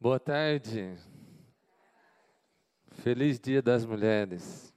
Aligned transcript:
Boa 0.00 0.20
tarde. 0.20 0.96
Feliz 3.02 3.40
Dia 3.40 3.60
das 3.60 3.84
Mulheres. 3.84 4.72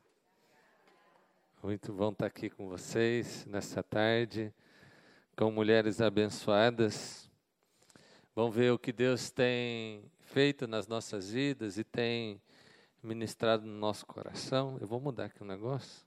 Muito 1.62 1.94
bom 1.94 2.12
estar 2.12 2.26
aqui 2.26 2.50
com 2.50 2.68
vocês 2.68 3.46
nessa 3.46 3.84
tarde, 3.84 4.52
com 5.38 5.52
mulheres 5.52 6.02
abençoadas. 6.02 7.30
Vamos 8.36 8.56
ver 8.56 8.72
o 8.72 8.80
que 8.80 8.92
Deus 8.92 9.30
tem 9.30 10.12
feito 10.22 10.66
nas 10.66 10.88
nossas 10.88 11.30
vidas 11.30 11.78
e 11.78 11.84
tem 11.84 12.42
ministrado 13.04 13.64
no 13.64 13.78
nosso 13.78 14.08
coração. 14.08 14.80
Eu 14.82 14.88
vou 14.88 15.00
mudar 15.00 15.26
aqui 15.26 15.44
um 15.44 15.46
negócio. 15.46 16.04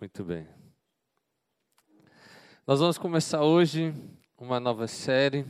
Muito 0.00 0.24
bem. 0.24 0.61
Nós 2.64 2.78
vamos 2.78 2.96
começar 2.96 3.42
hoje 3.42 3.92
uma 4.38 4.60
nova 4.60 4.86
série, 4.86 5.44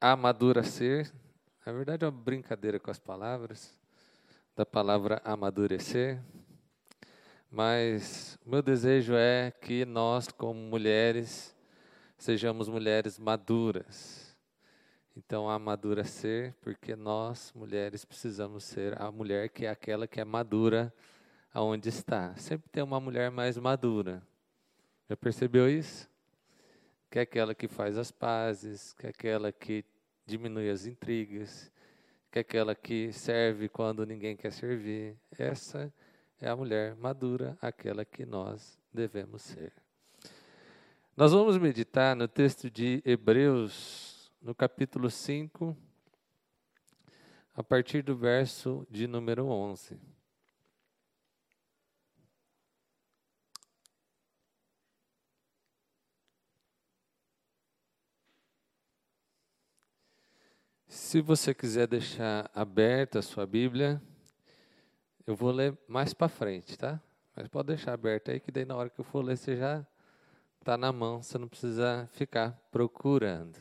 Amadurecer. 0.00 1.12
Na 1.64 1.70
verdade, 1.70 2.04
é 2.04 2.08
uma 2.08 2.10
brincadeira 2.10 2.80
com 2.80 2.90
as 2.90 2.98
palavras, 2.98 3.78
da 4.56 4.66
palavra 4.66 5.22
amadurecer. 5.24 6.20
Mas 7.48 8.36
o 8.44 8.50
meu 8.50 8.62
desejo 8.62 9.14
é 9.14 9.52
que 9.52 9.84
nós, 9.84 10.26
como 10.26 10.58
mulheres, 10.58 11.54
sejamos 12.18 12.68
mulheres 12.68 13.16
maduras. 13.16 14.36
Então, 15.16 15.48
amadurecer, 15.48 16.52
porque 16.60 16.96
nós, 16.96 17.52
mulheres, 17.54 18.04
precisamos 18.04 18.64
ser 18.64 19.00
a 19.00 19.12
mulher 19.12 19.48
que 19.48 19.66
é 19.66 19.70
aquela 19.70 20.08
que 20.08 20.20
é 20.20 20.24
madura 20.24 20.92
aonde 21.54 21.88
está. 21.88 22.34
Sempre 22.34 22.68
tem 22.70 22.82
uma 22.82 22.98
mulher 22.98 23.30
mais 23.30 23.56
madura 23.56 24.20
já 25.10 25.16
percebeu 25.16 25.68
isso? 25.68 26.08
Que 27.10 27.18
é 27.18 27.22
aquela 27.22 27.52
que 27.52 27.66
faz 27.66 27.98
as 27.98 28.12
pazes, 28.12 28.92
que 28.92 29.08
é 29.08 29.10
aquela 29.10 29.50
que 29.50 29.84
diminui 30.24 30.70
as 30.70 30.86
intrigas, 30.86 31.68
que 32.30 32.38
é 32.38 32.42
aquela 32.42 32.76
que 32.76 33.12
serve 33.12 33.68
quando 33.68 34.06
ninguém 34.06 34.36
quer 34.36 34.52
servir. 34.52 35.16
Essa 35.36 35.92
é 36.40 36.48
a 36.48 36.54
mulher 36.54 36.94
madura, 36.94 37.58
aquela 37.60 38.04
que 38.04 38.24
nós 38.24 38.78
devemos 38.92 39.42
ser. 39.42 39.72
Nós 41.16 41.32
vamos 41.32 41.58
meditar 41.58 42.14
no 42.14 42.28
texto 42.28 42.70
de 42.70 43.02
Hebreus, 43.04 44.30
no 44.40 44.54
capítulo 44.54 45.10
5, 45.10 45.76
a 47.52 47.64
partir 47.64 48.02
do 48.02 48.16
verso 48.16 48.86
de 48.88 49.08
número 49.08 49.46
11. 49.46 49.98
Se 61.00 61.22
você 61.22 61.54
quiser 61.54 61.88
deixar 61.88 62.48
aberta 62.54 63.20
a 63.20 63.22
sua 63.22 63.46
Bíblia, 63.46 64.00
eu 65.26 65.34
vou 65.34 65.50
ler 65.50 65.76
mais 65.88 66.12
para 66.12 66.28
frente, 66.28 66.76
tá? 66.76 67.00
Mas 67.34 67.48
pode 67.48 67.68
deixar 67.68 67.94
aberta 67.94 68.30
aí, 68.30 68.38
que 68.38 68.52
daí 68.52 68.66
na 68.66 68.76
hora 68.76 68.90
que 68.90 69.00
eu 69.00 69.04
for 69.04 69.24
ler, 69.24 69.38
você 69.38 69.56
já 69.56 69.84
está 70.60 70.76
na 70.76 70.92
mão, 70.92 71.22
você 71.22 71.38
não 71.38 71.48
precisa 71.48 72.06
ficar 72.12 72.52
procurando. 72.70 73.58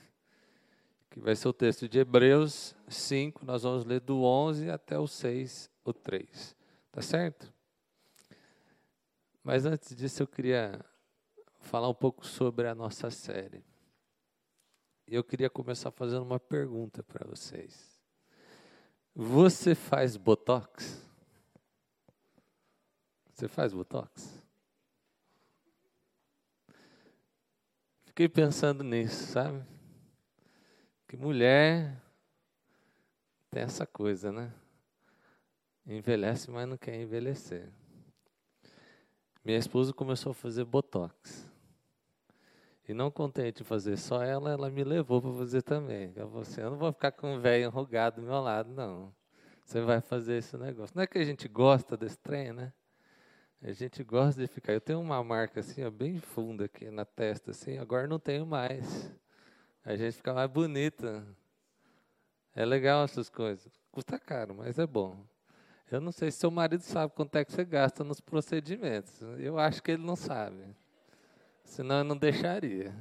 Que 1.09 1.21
vai 1.21 1.33
ser 1.33 1.47
o 1.47 1.53
texto 1.53 1.87
de 1.87 1.99
Hebreus 1.99 2.75
5, 2.89 3.45
nós 3.45 3.63
vamos 3.63 3.85
ler 3.85 4.01
do 4.01 4.21
11 4.21 4.69
até 4.69 4.99
o 4.99 5.07
6, 5.07 5.71
o 5.85 5.93
3. 5.93 6.55
Tá 6.91 7.01
certo? 7.01 7.51
Mas 9.41 9.65
antes 9.65 9.95
disso, 9.95 10.21
eu 10.21 10.27
queria 10.27 10.77
falar 11.61 11.87
um 11.87 11.95
pouco 11.95 12.27
sobre 12.27 12.67
a 12.67 12.75
nossa 12.75 13.09
série 13.09 13.68
eu 15.15 15.23
queria 15.23 15.49
começar 15.49 15.91
fazendo 15.91 16.23
uma 16.23 16.39
pergunta 16.39 17.01
para 17.01 17.27
vocês. 17.27 17.99
Você 19.15 19.73
faz 19.73 20.15
botox? 20.15 21.03
Você 23.33 23.47
faz 23.47 23.73
botox? 23.73 24.43
Fiquei 28.03 28.29
pensando 28.29 28.83
nisso, 28.83 29.31
sabe? 29.31 29.65
Que 31.07 31.17
mulher 31.17 31.99
tem 33.49 33.63
essa 33.63 33.87
coisa, 33.87 34.31
né? 34.31 34.53
Envelhece, 35.87 36.51
mas 36.51 36.69
não 36.69 36.77
quer 36.77 37.01
envelhecer. 37.01 37.71
Minha 39.43 39.57
esposa 39.57 39.91
começou 39.91 40.31
a 40.31 40.35
fazer 40.35 40.65
botox. 40.65 41.48
E 42.89 42.93
não 42.93 43.11
contente 43.11 43.61
em 43.61 43.63
fazer 43.63 43.97
só 43.97 44.23
ela, 44.23 44.49
ela 44.49 44.67
me 44.67 44.83
levou 44.83 45.21
para 45.21 45.31
fazer 45.33 45.61
também. 45.61 46.11
Eu, 46.15 46.27
você, 46.27 46.63
eu 46.63 46.71
não 46.71 46.77
vou 46.79 46.91
ficar 46.91 47.11
com 47.11 47.35
um 47.35 47.39
velho 47.39 47.65
enrugado 47.65 48.19
do 48.19 48.25
meu 48.25 48.41
lado, 48.41 48.73
não. 48.73 49.13
Você 49.63 49.79
vai 49.79 50.01
fazer 50.01 50.37
esse 50.37 50.57
negócio. 50.57 50.95
Não 50.95 51.03
é 51.03 51.05
que 51.05 51.19
a 51.19 51.23
gente 51.23 51.47
gosta 51.47 51.95
desse 51.95 52.17
trem, 52.17 52.51
né? 52.51 52.73
A 53.61 53.71
gente 53.73 54.03
gosta 54.03 54.41
de 54.41 54.47
ficar. 54.47 54.73
Eu 54.73 54.81
tenho 54.81 54.99
uma 54.99 55.23
marca 55.23 55.59
assim, 55.59 55.85
ó, 55.85 55.91
bem 55.91 56.17
funda 56.17 56.65
aqui 56.65 56.89
na 56.89 57.05
testa, 57.05 57.51
assim. 57.51 57.77
Agora 57.77 58.07
não 58.07 58.17
tenho 58.17 58.43
mais. 58.43 59.15
A 59.85 59.95
gente 59.95 60.13
fica 60.15 60.33
mais 60.33 60.49
bonita. 60.49 61.23
É 62.55 62.65
legal 62.65 63.03
essas 63.03 63.29
coisas. 63.29 63.71
Custa 63.91 64.17
caro, 64.17 64.55
mas 64.55 64.79
é 64.79 64.87
bom. 64.87 65.23
Eu 65.91 66.01
não 66.01 66.11
sei 66.11 66.31
se 66.31 66.39
seu 66.39 66.49
marido 66.49 66.81
sabe 66.81 67.13
quanto 67.13 67.35
é 67.35 67.45
que 67.45 67.51
você 67.51 67.63
gasta 67.63 68.03
nos 68.03 68.19
procedimentos. 68.19 69.21
Eu 69.37 69.59
acho 69.59 69.83
que 69.83 69.91
ele 69.91 70.03
não 70.03 70.15
sabe. 70.15 70.75
Senão 71.63 71.99
eu 71.99 72.03
não 72.03 72.17
deixaria. 72.17 72.93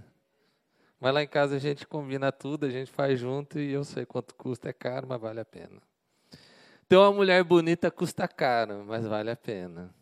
Mas 1.00 1.14
lá 1.14 1.22
em 1.22 1.28
casa 1.28 1.56
a 1.56 1.58
gente 1.58 1.86
combina 1.86 2.32
tudo, 2.32 2.66
a 2.66 2.70
gente 2.70 2.90
faz 2.90 3.18
junto 3.20 3.58
e 3.58 3.72
eu 3.72 3.84
sei 3.84 4.04
quanto 4.04 4.34
custa, 4.34 4.68
é 4.68 4.72
caro, 4.72 5.06
mas 5.08 5.20
vale 5.20 5.40
a 5.40 5.44
pena. 5.44 5.80
Ter 6.88 6.96
uma 6.96 7.12
mulher 7.12 7.44
bonita 7.44 7.90
custa 7.90 8.26
caro, 8.26 8.84
mas 8.84 9.06
vale 9.06 9.30
a 9.30 9.36
pena. 9.36 9.94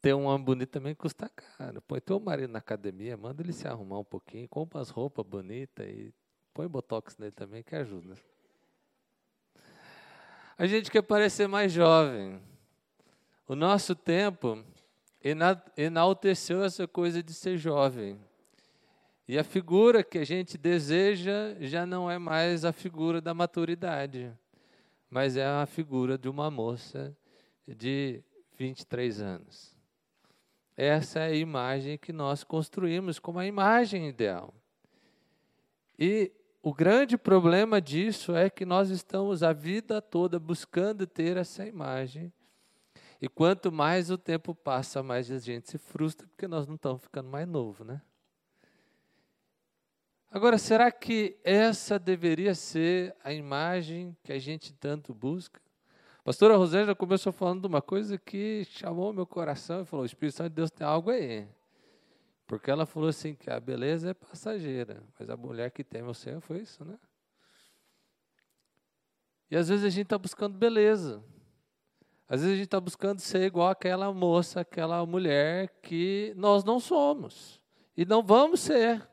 Ter 0.00 0.14
um 0.14 0.24
homem 0.24 0.44
bonito 0.44 0.70
também 0.70 0.94
custa 0.94 1.28
caro. 1.28 1.80
Põe 1.82 2.00
teu 2.00 2.20
marido 2.20 2.50
na 2.50 2.58
academia, 2.58 3.16
manda 3.16 3.42
ele 3.42 3.52
se 3.52 3.66
arrumar 3.66 3.98
um 3.98 4.04
pouquinho, 4.04 4.48
compra 4.48 4.80
as 4.80 4.90
roupas 4.90 5.24
bonitas 5.24 5.88
e 5.88 6.12
põe 6.52 6.68
botox 6.68 7.16
nele 7.18 7.32
também, 7.32 7.62
que 7.62 7.74
ajuda. 7.74 8.16
A 10.58 10.66
gente 10.66 10.90
quer 10.90 11.02
parecer 11.02 11.48
mais 11.48 11.72
jovem. 11.72 12.40
O 13.48 13.56
nosso 13.56 13.94
tempo 13.94 14.64
enalteceu 15.76 16.64
essa 16.64 16.86
coisa 16.88 17.22
de 17.22 17.32
ser 17.32 17.56
jovem. 17.56 18.18
E 19.26 19.38
a 19.38 19.44
figura 19.44 20.02
que 20.02 20.18
a 20.18 20.24
gente 20.24 20.58
deseja 20.58 21.54
já 21.60 21.86
não 21.86 22.10
é 22.10 22.18
mais 22.18 22.64
a 22.64 22.72
figura 22.72 23.20
da 23.20 23.32
maturidade, 23.32 24.32
mas 25.08 25.36
é 25.36 25.46
a 25.46 25.64
figura 25.64 26.18
de 26.18 26.28
uma 26.28 26.50
moça 26.50 27.16
de 27.66 28.22
23 28.58 29.20
anos. 29.20 29.76
Essa 30.76 31.20
é 31.20 31.26
a 31.26 31.34
imagem 31.34 31.96
que 31.96 32.12
nós 32.12 32.42
construímos 32.42 33.18
como 33.18 33.38
a 33.38 33.46
imagem 33.46 34.08
ideal. 34.08 34.52
E 35.98 36.32
o 36.62 36.74
grande 36.74 37.16
problema 37.16 37.80
disso 37.80 38.34
é 38.34 38.50
que 38.50 38.64
nós 38.64 38.90
estamos 38.90 39.42
a 39.42 39.52
vida 39.52 40.02
toda 40.02 40.38
buscando 40.38 41.06
ter 41.06 41.36
essa 41.36 41.64
imagem 41.66 42.32
e 43.22 43.28
quanto 43.28 43.70
mais 43.70 44.10
o 44.10 44.18
tempo 44.18 44.52
passa, 44.52 45.00
mais 45.00 45.30
a 45.30 45.38
gente 45.38 45.70
se 45.70 45.78
frustra, 45.78 46.26
porque 46.26 46.48
nós 46.48 46.66
não 46.66 46.74
estamos 46.74 47.00
ficando 47.02 47.28
mais 47.28 47.46
novo, 47.46 47.84
né? 47.84 48.02
Agora, 50.28 50.58
será 50.58 50.90
que 50.90 51.38
essa 51.44 52.00
deveria 52.00 52.52
ser 52.52 53.14
a 53.22 53.32
imagem 53.32 54.16
que 54.24 54.32
a 54.32 54.40
gente 54.40 54.72
tanto 54.72 55.14
busca? 55.14 55.60
A 56.18 56.22
pastora 56.24 56.56
Rosângela 56.56 56.96
começou 56.96 57.32
falando 57.32 57.60
de 57.60 57.68
uma 57.68 57.80
coisa 57.80 58.18
que 58.18 58.64
chamou 58.64 59.12
meu 59.12 59.26
coração 59.26 59.82
e 59.82 59.84
falou: 59.84 60.02
o 60.02 60.06
Espírito 60.06 60.38
Santo 60.38 60.50
de 60.50 60.56
Deus 60.56 60.70
tem 60.72 60.84
algo 60.84 61.10
aí. 61.10 61.46
Porque 62.44 62.72
ela 62.72 62.86
falou 62.86 63.08
assim: 63.08 63.36
que 63.36 63.48
a 63.48 63.60
beleza 63.60 64.10
é 64.10 64.14
passageira, 64.14 65.00
mas 65.16 65.30
a 65.30 65.36
mulher 65.36 65.70
que 65.70 65.84
teme 65.84 66.08
o 66.08 66.14
Senhor 66.14 66.40
foi 66.40 66.62
isso, 66.62 66.84
né? 66.84 66.98
E 69.48 69.56
às 69.56 69.68
vezes 69.68 69.84
a 69.84 69.90
gente 69.90 70.06
está 70.06 70.18
buscando 70.18 70.58
beleza. 70.58 71.22
Às 72.32 72.40
vezes 72.40 72.54
a 72.54 72.56
gente 72.56 72.64
está 72.64 72.80
buscando 72.80 73.20
ser 73.20 73.42
igual 73.42 73.68
aquela 73.68 74.10
moça, 74.10 74.62
aquela 74.62 75.04
mulher 75.04 75.68
que 75.82 76.32
nós 76.34 76.64
não 76.64 76.80
somos 76.80 77.60
e 77.94 78.06
não 78.06 78.22
vamos 78.22 78.60
ser. 78.60 79.06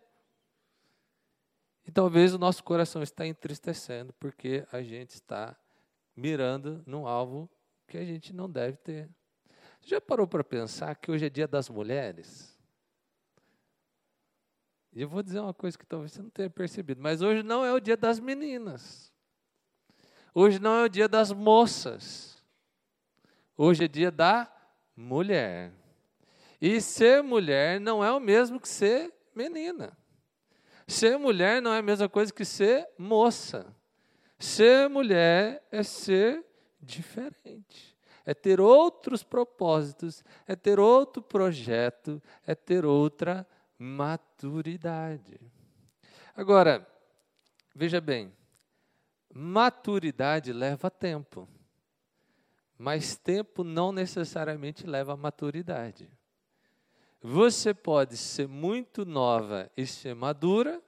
E 1.85 1.91
talvez 1.91 2.33
o 2.33 2.37
nosso 2.37 2.63
coração 2.63 3.03
está 3.03 3.27
entristecendo 3.27 4.13
porque 4.13 4.65
a 4.71 4.81
gente 4.81 5.15
está 5.15 5.53
mirando 6.15 6.81
num 6.87 7.05
alvo 7.05 7.49
que 7.89 7.97
a 7.97 8.05
gente 8.05 8.31
não 8.31 8.49
deve 8.49 8.77
ter. 8.77 9.09
Já 9.81 9.99
parou 9.99 10.25
para 10.25 10.41
pensar 10.41 10.95
que 10.95 11.11
hoje 11.11 11.25
é 11.25 11.29
dia 11.29 11.45
das 11.45 11.67
mulheres? 11.67 12.57
E 14.93 15.01
eu 15.01 15.09
vou 15.09 15.21
dizer 15.21 15.41
uma 15.41 15.53
coisa 15.53 15.77
que 15.77 15.85
talvez 15.85 16.13
você 16.13 16.21
não 16.21 16.29
tenha 16.29 16.49
percebido, 16.49 17.01
mas 17.01 17.21
hoje 17.21 17.43
não 17.43 17.65
é 17.65 17.73
o 17.73 17.81
dia 17.81 17.97
das 17.97 18.17
meninas. 18.17 19.11
Hoje 20.33 20.57
não 20.57 20.73
é 20.75 20.85
o 20.85 20.89
dia 20.89 21.09
das 21.09 21.33
moças. 21.33 22.28
Hoje 23.61 23.83
é 23.83 23.87
dia 23.89 24.09
da 24.09 24.49
mulher. 24.95 25.73
E 26.61 26.79
ser 26.79 27.21
mulher 27.21 27.77
não 27.77 28.01
é 28.01 28.09
o 28.09 28.17
mesmo 28.17 28.57
que 28.57 28.69
ser 28.69 29.13
menina. 29.35 29.97
Ser 30.87 31.19
mulher 31.19 31.61
não 31.61 31.73
é 31.73 31.79
a 31.79 31.81
mesma 31.81 32.07
coisa 32.07 32.31
que 32.31 32.45
ser 32.45 32.87
moça. 32.97 33.75
Ser 34.39 34.87
mulher 34.87 35.61
é 35.73 35.83
ser 35.83 36.41
diferente. 36.81 37.97
É 38.25 38.33
ter 38.33 38.61
outros 38.61 39.23
propósitos, 39.23 40.23
é 40.47 40.55
ter 40.55 40.79
outro 40.79 41.21
projeto, 41.21 42.23
é 42.47 42.55
ter 42.55 42.85
outra 42.85 43.45
maturidade. 43.77 45.37
Agora, 46.33 46.87
veja 47.75 47.99
bem, 47.99 48.31
maturidade 49.33 50.53
leva 50.53 50.89
tempo, 50.89 51.45
mas 52.79 53.17
tempo 53.17 53.61
não 53.61 53.91
necessariamente 53.91 54.87
leva 54.87 55.11
a 55.11 55.17
maturidade. 55.17 56.09
Você 57.21 57.73
pode 57.73 58.15
ser 58.15 58.47
muito 58.47 59.05
nova 59.05 59.69
e 59.75 59.85
ser 59.85 60.15
madura, 60.15 60.81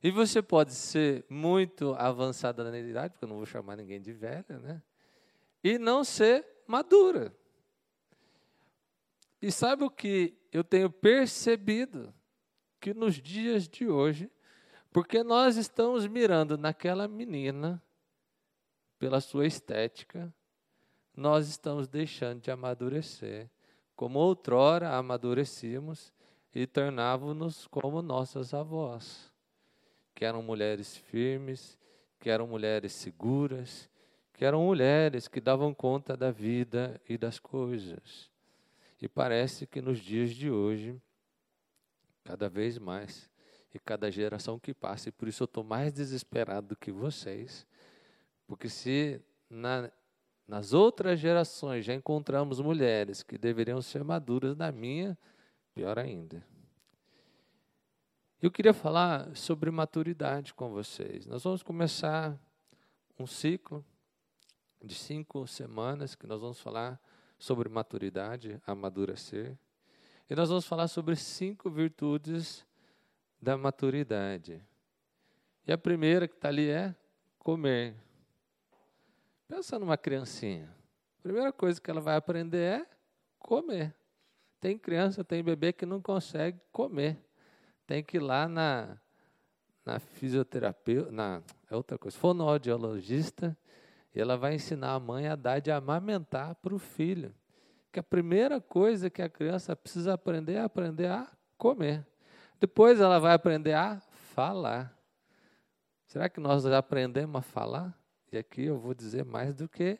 e 0.00 0.12
você 0.12 0.40
pode 0.40 0.72
ser 0.72 1.24
muito 1.28 1.92
avançada 1.94 2.70
na 2.70 2.78
idade, 2.78 3.14
porque 3.14 3.24
eu 3.24 3.28
não 3.28 3.36
vou 3.36 3.46
chamar 3.46 3.74
ninguém 3.74 4.00
de 4.00 4.12
velha, 4.12 4.60
né? 4.60 4.80
E 5.62 5.76
não 5.76 6.04
ser 6.04 6.46
madura. 6.68 7.36
E 9.42 9.50
sabe 9.50 9.82
o 9.82 9.90
que 9.90 10.38
eu 10.52 10.62
tenho 10.62 10.88
percebido? 10.88 12.14
Que 12.80 12.94
nos 12.94 13.16
dias 13.16 13.66
de 13.66 13.88
hoje, 13.88 14.30
porque 14.92 15.24
nós 15.24 15.56
estamos 15.56 16.06
mirando 16.06 16.56
naquela 16.56 17.08
menina, 17.08 17.82
pela 19.00 19.20
sua 19.20 19.46
estética, 19.46 20.32
nós 21.16 21.48
estamos 21.48 21.86
deixando 21.88 22.40
de 22.40 22.50
amadurecer 22.50 23.48
como 23.96 24.18
outrora 24.18 24.96
amadurecíamos 24.96 26.12
e 26.54 26.66
tornávamos-nos 26.66 27.66
como 27.66 28.02
nossas 28.02 28.54
avós, 28.54 29.32
que 30.14 30.24
eram 30.24 30.42
mulheres 30.42 30.96
firmes, 30.96 31.78
que 32.20 32.30
eram 32.30 32.46
mulheres 32.46 32.92
seguras, 32.92 33.88
que 34.32 34.44
eram 34.44 34.64
mulheres 34.64 35.28
que 35.28 35.40
davam 35.40 35.72
conta 35.72 36.16
da 36.16 36.30
vida 36.30 37.00
e 37.08 37.16
das 37.16 37.38
coisas. 37.38 38.30
E 39.00 39.08
parece 39.08 39.66
que 39.66 39.80
nos 39.80 39.98
dias 39.98 40.30
de 40.30 40.50
hoje, 40.50 41.00
cada 42.24 42.48
vez 42.48 42.78
mais, 42.78 43.30
e 43.72 43.78
cada 43.78 44.10
geração 44.10 44.58
que 44.58 44.72
passa, 44.72 45.08
e 45.08 45.12
por 45.12 45.28
isso 45.28 45.42
eu 45.42 45.46
estou 45.46 45.64
mais 45.64 45.92
desesperado 45.92 46.68
do 46.68 46.76
que 46.76 46.92
vocês, 46.92 47.66
porque 48.46 48.68
se 48.68 49.20
na 49.50 49.90
nas 50.46 50.72
outras 50.72 51.18
gerações 51.18 51.84
já 51.84 51.94
encontramos 51.94 52.60
mulheres 52.60 53.22
que 53.22 53.38
deveriam 53.38 53.80
ser 53.80 54.04
maduras, 54.04 54.56
na 54.56 54.70
minha, 54.70 55.18
pior 55.74 55.98
ainda. 55.98 56.44
Eu 58.40 58.50
queria 58.50 58.74
falar 58.74 59.34
sobre 59.34 59.70
maturidade 59.70 60.52
com 60.52 60.70
vocês. 60.70 61.26
Nós 61.26 61.42
vamos 61.42 61.62
começar 61.62 62.38
um 63.18 63.26
ciclo 63.26 63.84
de 64.82 64.94
cinco 64.94 65.46
semanas 65.46 66.14
que 66.14 66.26
nós 66.26 66.40
vamos 66.40 66.60
falar 66.60 67.00
sobre 67.38 67.68
maturidade, 67.68 68.60
amadurecer. 68.66 69.56
E 70.28 70.34
nós 70.34 70.50
vamos 70.50 70.66
falar 70.66 70.88
sobre 70.88 71.16
cinco 71.16 71.70
virtudes 71.70 72.66
da 73.40 73.56
maturidade. 73.56 74.62
E 75.66 75.72
a 75.72 75.78
primeira 75.78 76.28
que 76.28 76.34
está 76.34 76.48
ali 76.48 76.68
é 76.68 76.94
comer. 77.38 77.96
Pensa 79.46 79.78
numa 79.78 79.96
criancinha. 79.96 80.74
A 81.18 81.22
primeira 81.22 81.52
coisa 81.52 81.80
que 81.80 81.90
ela 81.90 82.00
vai 82.00 82.16
aprender 82.16 82.80
é 82.80 82.86
comer. 83.38 83.94
Tem 84.60 84.78
criança, 84.78 85.22
tem 85.22 85.44
bebê 85.44 85.72
que 85.72 85.84
não 85.84 86.00
consegue 86.00 86.58
comer. 86.72 87.18
Tem 87.86 88.02
que 88.02 88.16
ir 88.16 88.20
lá 88.20 88.48
na, 88.48 88.98
na 89.84 89.98
fisioterapeuta, 89.98 91.12
na 91.12 91.42
é 91.70 91.76
outra 91.76 91.98
coisa, 91.98 92.16
fonoaudiologista, 92.16 93.56
e 94.14 94.20
ela 94.20 94.36
vai 94.36 94.54
ensinar 94.54 94.94
a 94.94 95.00
mãe 95.00 95.26
a 95.26 95.36
dar 95.36 95.60
de 95.60 95.70
amamentar 95.70 96.54
para 96.56 96.74
o 96.74 96.78
filho. 96.78 97.34
Que 97.92 98.00
a 98.00 98.02
primeira 98.02 98.60
coisa 98.60 99.10
que 99.10 99.20
a 99.20 99.28
criança 99.28 99.76
precisa 99.76 100.14
aprender 100.14 100.54
é 100.54 100.60
aprender 100.60 101.08
a 101.08 101.30
comer. 101.58 102.06
Depois 102.58 103.00
ela 103.00 103.18
vai 103.18 103.34
aprender 103.34 103.74
a 103.74 104.00
falar. 104.34 104.96
Será 106.06 106.28
que 106.28 106.40
nós 106.40 106.62
já 106.62 106.78
aprendemos 106.78 107.38
a 107.38 107.42
falar? 107.42 108.03
E 108.34 108.38
aqui 108.38 108.62
eu 108.64 108.76
vou 108.76 108.94
dizer 108.94 109.24
mais 109.24 109.54
do 109.54 109.68
que 109.68 109.96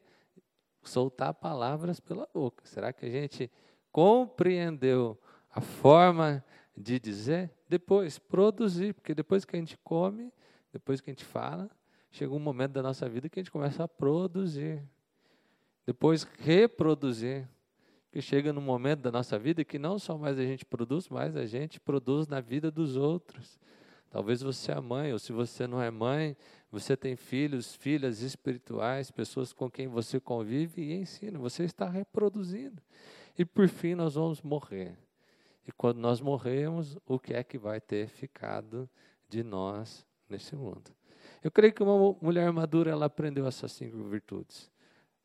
soltar 0.82 1.32
palavras 1.32 2.00
pela 2.00 2.28
boca. 2.34 2.66
Será 2.66 2.92
que 2.92 3.06
a 3.06 3.08
gente 3.08 3.48
compreendeu 3.92 5.16
a 5.48 5.60
forma 5.60 6.44
de 6.76 6.98
dizer? 6.98 7.52
Depois, 7.68 8.18
produzir, 8.18 8.92
porque 8.92 9.14
depois 9.14 9.44
que 9.44 9.54
a 9.54 9.58
gente 9.60 9.78
come, 9.84 10.32
depois 10.72 11.00
que 11.00 11.10
a 11.10 11.12
gente 11.12 11.24
fala, 11.24 11.70
chega 12.10 12.34
um 12.34 12.40
momento 12.40 12.72
da 12.72 12.82
nossa 12.82 13.08
vida 13.08 13.28
que 13.28 13.38
a 13.38 13.42
gente 13.42 13.52
começa 13.52 13.84
a 13.84 13.88
produzir. 13.88 14.82
Depois, 15.86 16.24
reproduzir. 16.40 17.48
Que 18.10 18.20
chega 18.20 18.52
no 18.52 18.60
momento 18.60 19.00
da 19.00 19.12
nossa 19.12 19.38
vida 19.38 19.64
que 19.64 19.78
não 19.78 19.96
só 19.96 20.18
mais 20.18 20.38
a 20.40 20.42
gente 20.42 20.64
produz, 20.64 21.08
mas 21.08 21.36
a 21.36 21.46
gente 21.46 21.78
produz 21.78 22.26
na 22.26 22.40
vida 22.40 22.68
dos 22.68 22.96
outros. 22.96 23.60
Talvez 24.14 24.42
você 24.42 24.70
é 24.70 24.80
mãe, 24.80 25.12
ou 25.12 25.18
se 25.18 25.32
você 25.32 25.66
não 25.66 25.82
é 25.82 25.90
mãe, 25.90 26.36
você 26.70 26.96
tem 26.96 27.16
filhos, 27.16 27.74
filhas 27.74 28.20
espirituais, 28.20 29.10
pessoas 29.10 29.52
com 29.52 29.68
quem 29.68 29.88
você 29.88 30.20
convive 30.20 30.82
e 30.82 30.94
ensina. 30.94 31.36
Você 31.40 31.64
está 31.64 31.88
reproduzindo. 31.88 32.80
E 33.36 33.44
por 33.44 33.66
fim 33.68 33.96
nós 33.96 34.14
vamos 34.14 34.40
morrer. 34.40 34.96
E 35.66 35.72
quando 35.72 35.98
nós 35.98 36.20
morremos, 36.20 36.96
o 37.04 37.18
que 37.18 37.34
é 37.34 37.42
que 37.42 37.58
vai 37.58 37.80
ter 37.80 38.06
ficado 38.06 38.88
de 39.28 39.42
nós 39.42 40.06
nesse 40.28 40.54
mundo? 40.54 40.92
Eu 41.42 41.50
creio 41.50 41.72
que 41.72 41.82
uma 41.82 42.16
mulher 42.22 42.52
madura 42.52 42.92
ela 42.92 43.06
aprendeu 43.06 43.48
essas 43.48 43.72
cinco 43.72 44.04
virtudes. 44.04 44.70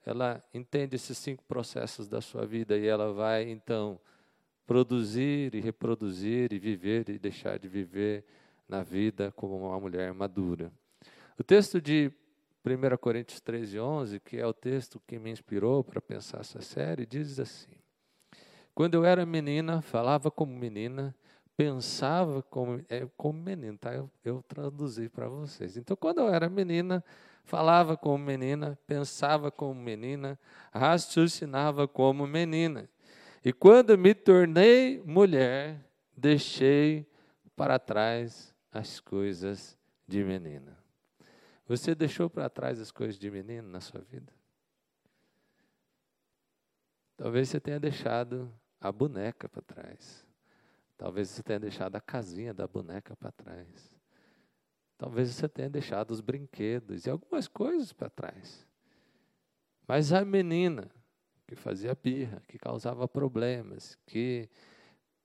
Ela 0.03 0.43
entende 0.51 0.95
esses 0.95 1.15
cinco 1.15 1.43
processos 1.43 2.07
da 2.07 2.21
sua 2.21 2.43
vida 2.43 2.75
e 2.75 2.87
ela 2.87 3.13
vai 3.13 3.51
então 3.51 4.01
produzir 4.65 5.53
e 5.53 5.59
reproduzir 5.59 6.51
e 6.51 6.57
viver 6.57 7.07
e 7.07 7.19
deixar 7.19 7.59
de 7.59 7.67
viver 7.67 8.25
na 8.69 8.83
vida 8.83 9.33
como 9.35 9.57
uma 9.57 9.79
mulher 9.79 10.13
madura. 10.13 10.71
O 11.37 11.43
texto 11.43 11.81
de 11.81 12.11
1 12.63 12.97
Coríntios 12.97 13.41
13, 13.41 13.79
11, 13.79 14.19
que 14.19 14.37
é 14.37 14.45
o 14.45 14.53
texto 14.53 15.01
que 15.07 15.17
me 15.17 15.31
inspirou 15.31 15.83
para 15.83 15.99
pensar 15.99 16.41
essa 16.41 16.61
série, 16.61 17.05
diz 17.05 17.39
assim: 17.39 17.71
Quando 18.75 18.93
eu 18.93 19.03
era 19.03 19.25
menina, 19.25 19.81
falava 19.81 20.29
como 20.29 20.55
menina, 20.55 21.15
pensava 21.57 22.43
como, 22.43 22.81
é, 22.87 23.07
como 23.17 23.41
menina, 23.41 23.77
tá? 23.79 23.93
Eu, 23.93 24.09
eu 24.23 24.43
traduzi 24.47 25.09
para 25.09 25.27
vocês. 25.27 25.75
Então, 25.75 25.97
quando 25.97 26.19
eu 26.19 26.29
era 26.29 26.47
menina, 26.47 27.03
falava 27.43 27.97
como 27.97 28.23
menina, 28.23 28.77
pensava 28.85 29.49
como 29.49 29.73
menina, 29.73 30.37
raciocinava 30.71 31.87
como 31.87 32.27
menina. 32.27 32.87
E 33.43 33.51
quando 33.51 33.97
me 33.97 34.13
tornei 34.13 35.01
mulher, 35.05 35.83
deixei 36.15 37.07
para 37.55 37.79
trás 37.79 38.53
as 38.71 38.99
coisas 38.99 39.77
de 40.07 40.23
menina. 40.23 40.77
Você 41.67 41.93
deixou 41.93 42.29
para 42.29 42.49
trás 42.49 42.79
as 42.79 42.91
coisas 42.91 43.17
de 43.17 43.29
menino 43.29 43.67
na 43.67 43.79
sua 43.79 44.01
vida? 44.01 44.33
Talvez 47.15 47.49
você 47.49 47.59
tenha 47.59 47.79
deixado 47.79 48.51
a 48.79 48.91
boneca 48.91 49.47
para 49.47 49.61
trás. 49.61 50.25
Talvez 50.97 51.29
você 51.29 51.43
tenha 51.43 51.59
deixado 51.59 51.95
a 51.95 52.01
casinha 52.01 52.53
da 52.53 52.67
boneca 52.67 53.15
para 53.15 53.31
trás. 53.31 53.95
Talvez 54.97 55.29
você 55.29 55.47
tenha 55.47 55.69
deixado 55.69 56.11
os 56.11 56.21
brinquedos 56.21 57.05
e 57.05 57.09
algumas 57.09 57.47
coisas 57.47 57.93
para 57.93 58.09
trás. 58.09 58.67
Mas 59.87 60.11
a 60.11 60.25
menina 60.25 60.89
que 61.47 61.55
fazia 61.55 61.95
birra, 61.95 62.43
que 62.47 62.59
causava 62.59 63.07
problemas, 63.07 63.97
que 64.05 64.47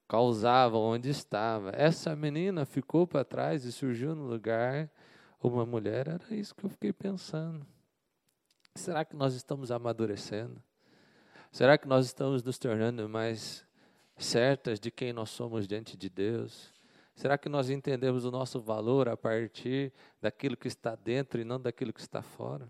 causava 0.08 0.76
onde 0.76 1.08
estava. 1.08 1.70
Essa 1.74 2.14
menina 2.14 2.64
ficou 2.64 3.06
para 3.06 3.24
trás 3.24 3.64
e 3.64 3.72
surgiu 3.72 4.14
no 4.14 4.24
lugar 4.24 4.90
uma 5.42 5.64
mulher. 5.66 6.08
Era 6.08 6.34
isso 6.34 6.54
que 6.54 6.64
eu 6.64 6.70
fiquei 6.70 6.92
pensando. 6.92 7.66
Será 8.74 9.04
que 9.04 9.14
nós 9.14 9.34
estamos 9.34 9.70
amadurecendo? 9.70 10.62
Será 11.52 11.78
que 11.78 11.86
nós 11.86 12.06
estamos 12.06 12.42
nos 12.42 12.58
tornando 12.58 13.08
mais 13.08 13.64
certas 14.16 14.80
de 14.80 14.90
quem 14.90 15.12
nós 15.12 15.30
somos 15.30 15.66
diante 15.66 15.96
de 15.96 16.08
Deus? 16.08 16.72
Será 17.14 17.38
que 17.38 17.48
nós 17.48 17.70
entendemos 17.70 18.24
o 18.24 18.30
nosso 18.30 18.60
valor 18.60 19.08
a 19.08 19.16
partir 19.16 19.92
daquilo 20.20 20.56
que 20.56 20.66
está 20.66 20.96
dentro 20.96 21.40
e 21.40 21.44
não 21.44 21.60
daquilo 21.60 21.92
que 21.92 22.00
está 22.00 22.22
fora? 22.22 22.68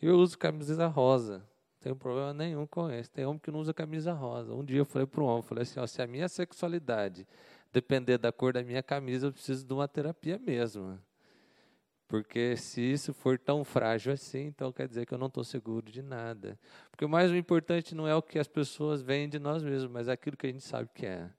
Eu 0.00 0.16
uso 0.16 0.38
camisa 0.38 0.86
rosa 0.86 1.44
tenho 1.80 1.96
problema 1.96 2.34
nenhum 2.34 2.66
com 2.66 2.90
isso. 2.90 3.10
Tem 3.10 3.24
homem 3.24 3.38
que 3.38 3.50
não 3.50 3.60
usa 3.60 3.72
camisa 3.72 4.12
rosa. 4.12 4.52
Um 4.54 4.64
dia 4.64 4.78
eu 4.78 4.84
falei 4.84 5.06
para 5.06 5.22
um 5.22 5.26
homem, 5.26 5.42
falei 5.42 5.62
assim, 5.62 5.78
ó, 5.78 5.86
se 5.86 6.02
a 6.02 6.06
minha 6.06 6.28
sexualidade 6.28 7.26
depender 7.72 8.18
da 8.18 8.32
cor 8.32 8.52
da 8.52 8.62
minha 8.62 8.82
camisa, 8.82 9.28
eu 9.28 9.32
preciso 9.32 9.66
de 9.66 9.72
uma 9.72 9.86
terapia 9.86 10.38
mesmo. 10.38 10.98
Porque 12.08 12.56
se 12.56 12.80
isso 12.80 13.12
for 13.12 13.38
tão 13.38 13.62
frágil 13.62 14.14
assim, 14.14 14.46
então 14.46 14.72
quer 14.72 14.88
dizer 14.88 15.04
que 15.04 15.12
eu 15.12 15.18
não 15.18 15.26
estou 15.26 15.44
seguro 15.44 15.92
de 15.92 16.00
nada. 16.00 16.58
Porque 16.90 17.04
o 17.04 17.08
mais 17.08 17.30
importante 17.32 17.94
não 17.94 18.08
é 18.08 18.14
o 18.14 18.22
que 18.22 18.38
as 18.38 18.48
pessoas 18.48 19.02
veem 19.02 19.28
de 19.28 19.38
nós 19.38 19.62
mesmos, 19.62 19.92
mas 19.92 20.08
é 20.08 20.12
aquilo 20.12 20.36
que 20.36 20.46
a 20.46 20.50
gente 20.50 20.64
sabe 20.64 20.88
que 20.94 21.04
é. 21.04 21.30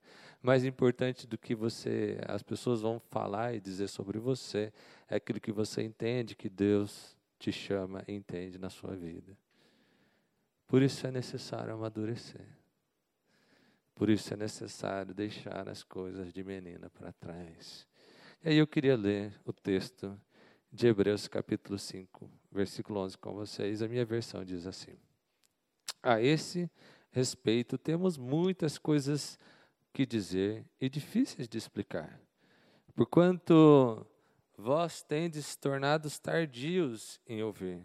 Mais 0.43 0.63
importante 0.63 1.25
do 1.25 1.37
que 1.37 1.55
você, 1.55 2.19
as 2.27 2.43
pessoas 2.43 2.81
vão 2.81 3.01
falar 3.09 3.55
e 3.55 3.59
dizer 3.59 3.87
sobre 3.87 4.19
você, 4.19 4.71
é 5.09 5.15
aquilo 5.15 5.41
que 5.41 5.51
você 5.51 5.81
entende 5.81 6.35
que 6.35 6.47
Deus 6.47 7.17
te 7.39 7.51
chama 7.51 8.03
e 8.07 8.13
entende 8.13 8.59
na 8.59 8.69
sua 8.69 8.95
vida. 8.95 9.35
Por 10.69 10.83
isso 10.83 11.07
é 11.07 11.11
necessário 11.11 11.73
amadurecer. 11.73 12.45
Por 13.95 14.07
isso 14.07 14.31
é 14.35 14.37
necessário 14.37 15.15
deixar 15.15 15.67
as 15.67 15.81
coisas 15.81 16.31
de 16.31 16.43
menina 16.43 16.91
para 16.91 17.11
trás. 17.11 17.87
E 18.43 18.49
aí 18.49 18.57
eu 18.57 18.67
queria 18.67 18.95
ler 18.95 19.33
o 19.43 19.51
texto 19.51 20.15
de 20.71 20.85
Hebreus 20.85 21.27
capítulo 21.27 21.79
5, 21.79 22.29
versículo 22.51 22.99
11 22.99 23.17
com 23.17 23.33
vocês. 23.33 23.81
A 23.81 23.87
minha 23.87 24.05
versão 24.05 24.45
diz 24.45 24.67
assim: 24.67 24.95
A 26.03 26.21
esse 26.21 26.69
respeito 27.09 27.75
temos 27.75 28.15
muitas 28.15 28.77
coisas 28.77 29.39
que 29.91 30.05
dizer 30.05 30.63
e 30.79 30.87
difíceis 30.87 31.47
de 31.47 31.57
explicar. 31.57 32.21
Porquanto 32.95 34.05
vós 34.55 35.01
tendes 35.01 35.55
tornados 35.55 36.19
tardios 36.19 37.19
em 37.25 37.41
ouvir. 37.41 37.83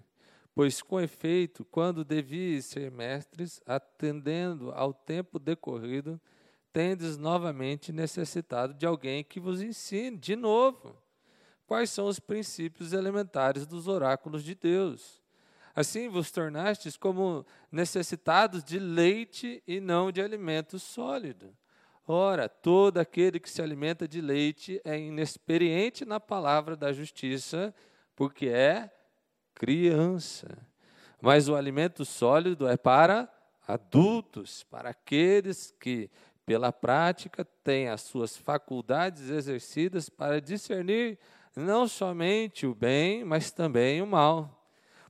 Pois, 0.55 0.81
com 0.81 1.01
efeito, 1.01 1.65
quando 1.65 2.05
devias 2.05 2.67
ser 2.67 2.91
mestres, 2.91 3.61
atendendo 3.67 4.71
ao 4.73 4.95
tempo 4.95 5.39
decorrido, 5.39 6.21
tendes 6.73 7.17
novamente 7.17 7.93
necessitado 7.93 8.73
de 8.73 8.87
alguém 8.87 9.25
que 9.25 9.41
vos 9.41 9.61
ensine 9.61 10.17
de 10.17 10.37
novo 10.37 10.97
quais 11.67 11.91
são 11.91 12.07
os 12.07 12.21
princípios 12.21 12.93
elementares 12.93 13.67
dos 13.67 13.89
oráculos 13.89 14.45
de 14.45 14.55
Deus. 14.55 15.23
Assim 15.75 16.09
vos 16.09 16.31
tornastes 16.31 16.97
como 16.97 17.45
necessitados 17.71 18.63
de 18.63 18.79
leite 18.79 19.63
e 19.67 19.81
não 19.81 20.13
de 20.13 20.23
alimento 20.23 20.79
sólido. 20.79 21.53
Ora, 22.07 22.49
todo 22.49 22.99
aquele 22.99 23.41
que 23.41 23.51
se 23.51 23.63
alimenta 23.63 24.07
de 24.07 24.21
leite 24.21 24.81
é 24.85 24.99
inexperiente 24.99 26.05
na 26.05 26.21
palavra 26.21 26.77
da 26.77 26.93
justiça, 26.93 27.75
porque 28.15 28.47
é 28.47 28.94
criança. 29.55 30.59
Mas 31.21 31.49
o 31.49 31.55
alimento 31.55 32.05
sólido 32.05 32.69
é 32.69 32.77
para 32.77 33.29
adultos, 33.67 34.65
para 34.65 34.91
aqueles 34.91 35.75
que, 35.81 36.11
pela 36.45 36.73
prática, 36.73 37.45
têm 37.63 37.89
as 37.89 38.03
suas 38.03 38.37
faculdades 38.37 39.31
exercidas 39.31 40.09
para 40.09 40.41
discernir 40.41 41.19
não 41.57 41.87
somente 41.87 42.67
o 42.67 42.75
bem, 42.75 43.25
mas 43.25 43.51
também 43.51 44.03
o 44.03 44.07
mal. 44.07 44.61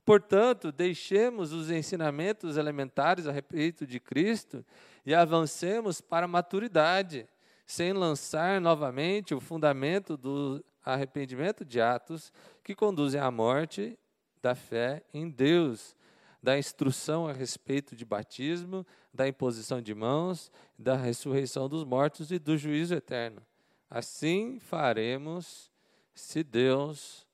Portanto, 0.05 0.71
deixemos 0.71 1.51
os 1.51 1.71
ensinamentos 1.71 2.57
elementares 2.57 3.27
a 3.27 3.31
respeito 3.31 3.87
de 3.87 3.99
Cristo 3.99 4.63
e 5.05 5.13
avancemos 5.15 5.99
para 5.99 6.25
a 6.25 6.29
maturidade, 6.29 7.27
sem 7.65 7.91
lançar 7.91 8.61
novamente 8.61 9.33
o 9.33 9.39
fundamento 9.39 10.15
do 10.15 10.63
arrependimento 10.83 11.65
de 11.65 11.81
atos 11.81 12.31
que 12.63 12.75
conduzem 12.75 13.19
à 13.19 13.31
morte 13.31 13.97
da 14.45 14.53
fé 14.53 15.03
em 15.11 15.27
Deus, 15.27 15.95
da 16.39 16.55
instrução 16.55 17.27
a 17.27 17.33
respeito 17.33 17.95
de 17.95 18.05
batismo, 18.05 18.85
da 19.11 19.27
imposição 19.27 19.81
de 19.81 19.95
mãos, 19.95 20.51
da 20.77 20.95
ressurreição 20.95 21.67
dos 21.67 21.83
mortos 21.83 22.31
e 22.31 22.37
do 22.37 22.55
juízo 22.55 22.93
eterno. 22.93 23.43
Assim 23.89 24.59
faremos, 24.59 25.71
se 26.13 26.43
Deus 26.43 27.27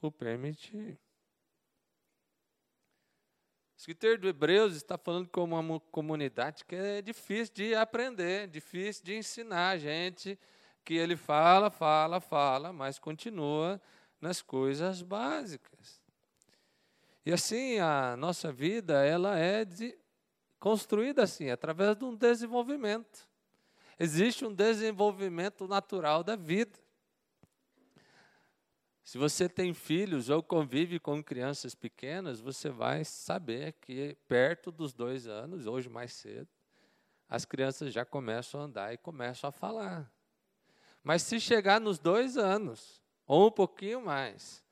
o 0.00 0.10
permitir. 0.10 0.98
O 3.74 3.76
escritor 3.76 4.16
do 4.16 4.26
Hebreus 4.26 4.76
está 4.76 4.96
falando 4.96 5.28
com 5.28 5.44
uma 5.44 5.78
comunidade 5.92 6.64
que 6.64 6.74
é 6.74 7.02
difícil 7.02 7.54
de 7.54 7.74
aprender, 7.74 8.48
difícil 8.48 9.04
de 9.04 9.14
ensinar 9.14 9.76
gente, 9.76 10.38
que 10.82 10.94
ele 10.94 11.18
fala, 11.18 11.70
fala, 11.70 12.18
fala, 12.18 12.72
mas 12.72 12.98
continua 12.98 13.78
nas 14.18 14.40
coisas 14.40 15.02
básicas. 15.02 15.95
E 17.26 17.32
assim 17.32 17.80
a 17.80 18.16
nossa 18.16 18.52
vida 18.52 19.04
ela 19.04 19.36
é 19.36 19.64
de, 19.64 19.98
construída 20.60 21.24
assim, 21.24 21.50
através 21.50 21.96
de 21.96 22.04
um 22.04 22.14
desenvolvimento. 22.14 23.28
Existe 23.98 24.44
um 24.44 24.54
desenvolvimento 24.54 25.66
natural 25.66 26.22
da 26.22 26.36
vida. 26.36 26.78
Se 29.02 29.18
você 29.18 29.48
tem 29.48 29.74
filhos 29.74 30.30
ou 30.30 30.40
convive 30.40 31.00
com 31.00 31.20
crianças 31.22 31.74
pequenas, 31.74 32.40
você 32.40 32.70
vai 32.70 33.04
saber 33.04 33.72
que 33.72 34.16
perto 34.28 34.70
dos 34.70 34.92
dois 34.92 35.26
anos, 35.26 35.66
hoje 35.66 35.88
mais 35.88 36.12
cedo, 36.12 36.48
as 37.28 37.44
crianças 37.44 37.92
já 37.92 38.04
começam 38.04 38.60
a 38.60 38.64
andar 38.64 38.94
e 38.94 38.98
começam 38.98 39.48
a 39.48 39.52
falar. 39.52 40.12
Mas 41.02 41.22
se 41.22 41.40
chegar 41.40 41.80
nos 41.80 41.98
dois 41.98 42.36
anos, 42.36 43.02
ou 43.26 43.48
um 43.48 43.50
pouquinho 43.50 44.00
mais, 44.00 44.64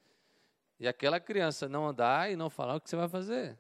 e 0.78 0.88
aquela 0.88 1.21
criança 1.21 1.69
não 1.69 1.87
andar 1.87 2.31
e 2.31 2.37
não 2.37 2.50
falar, 2.50 2.76
o 2.76 2.81
que 2.81 2.90
você 2.90 2.97
vai 2.97 3.09
fazer? 3.09 3.59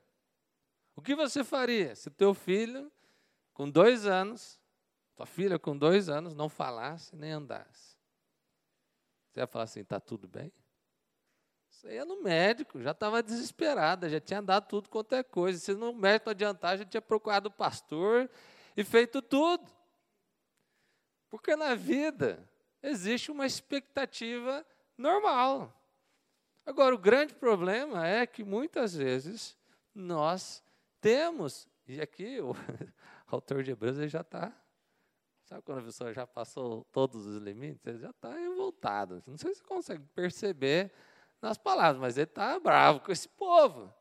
O 0.96 1.02
que 1.02 1.14
você 1.14 1.42
faria 1.42 1.94
se 1.94 2.10
teu 2.10 2.34
filho, 2.34 2.90
com 3.52 3.68
dois 3.68 4.06
anos, 4.06 4.60
tua 5.14 5.26
filha 5.26 5.58
com 5.58 5.76
dois 5.76 6.08
anos, 6.08 6.34
não 6.34 6.48
falasse 6.48 7.14
nem 7.16 7.32
andasse? 7.32 7.96
Você 9.30 9.40
ia 9.40 9.46
falar 9.46 9.64
assim, 9.64 9.80
está 9.80 9.98
tudo 9.98 10.28
bem? 10.28 10.52
Você 11.68 11.94
ia 11.94 12.04
no 12.04 12.22
médico, 12.22 12.80
já 12.80 12.92
estava 12.92 13.22
desesperada, 13.22 14.08
já 14.08 14.20
tinha 14.20 14.40
dado 14.40 14.68
tudo 14.68 14.88
quanto 14.88 15.14
é 15.14 15.22
coisa. 15.22 15.58
Se 15.58 15.74
no 15.74 15.92
médico 15.92 16.30
adiantar, 16.30 16.78
já 16.78 16.84
tinha 16.84 17.02
procurado 17.02 17.48
o 17.48 17.52
pastor 17.52 18.30
e 18.76 18.84
feito 18.84 19.20
tudo. 19.20 19.70
Porque 21.28 21.56
na 21.56 21.74
vida 21.74 22.48
existe 22.80 23.30
uma 23.30 23.44
expectativa 23.44 24.64
normal. 24.96 25.72
Agora, 26.66 26.94
o 26.94 26.98
grande 26.98 27.34
problema 27.34 28.06
é 28.06 28.26
que 28.26 28.42
muitas 28.42 28.94
vezes 28.94 29.56
nós 29.94 30.62
temos, 31.00 31.68
e 31.86 32.00
aqui 32.00 32.40
o 32.40 32.54
autor 33.28 33.62
de 33.62 33.72
Hebreus 33.72 34.10
já 34.10 34.22
está, 34.22 34.50
sabe 35.44 35.60
quando 35.62 35.80
a 35.80 35.82
pessoa 35.82 36.14
já 36.14 36.26
passou 36.26 36.84
todos 36.90 37.26
os 37.26 37.36
limites? 37.36 37.86
Ele 37.86 37.98
já 37.98 38.10
está 38.10 38.32
revoltado. 38.32 39.22
Não 39.26 39.36
sei 39.36 39.54
se 39.54 39.60
você 39.60 39.66
consegue 39.66 40.02
perceber 40.14 40.90
nas 41.40 41.58
palavras, 41.58 42.00
mas 42.00 42.16
ele 42.16 42.24
está 42.24 42.58
bravo 42.58 43.00
com 43.00 43.12
esse 43.12 43.28
povo, 43.28 43.92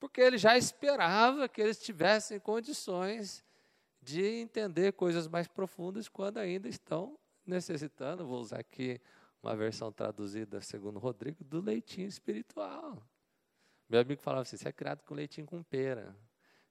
porque 0.00 0.20
ele 0.20 0.36
já 0.36 0.58
esperava 0.58 1.48
que 1.48 1.62
eles 1.62 1.78
tivessem 1.78 2.40
condições 2.40 3.44
de 4.02 4.22
entender 4.24 4.92
coisas 4.92 5.28
mais 5.28 5.46
profundas 5.46 6.08
quando 6.08 6.38
ainda 6.38 6.68
estão 6.68 7.16
necessitando, 7.46 8.26
vou 8.26 8.40
usar 8.40 8.58
aqui 8.58 9.00
uma 9.44 9.54
versão 9.54 9.92
traduzida, 9.92 10.58
segundo 10.62 10.98
Rodrigo, 10.98 11.44
do 11.44 11.60
leitinho 11.60 12.08
espiritual. 12.08 13.06
Meu 13.86 14.00
amigo 14.00 14.22
falava 14.22 14.42
assim: 14.42 14.56
você 14.56 14.68
é 14.68 14.72
criado 14.72 15.02
com 15.02 15.14
leitinho 15.14 15.46
com 15.46 15.62
pera, 15.62 16.16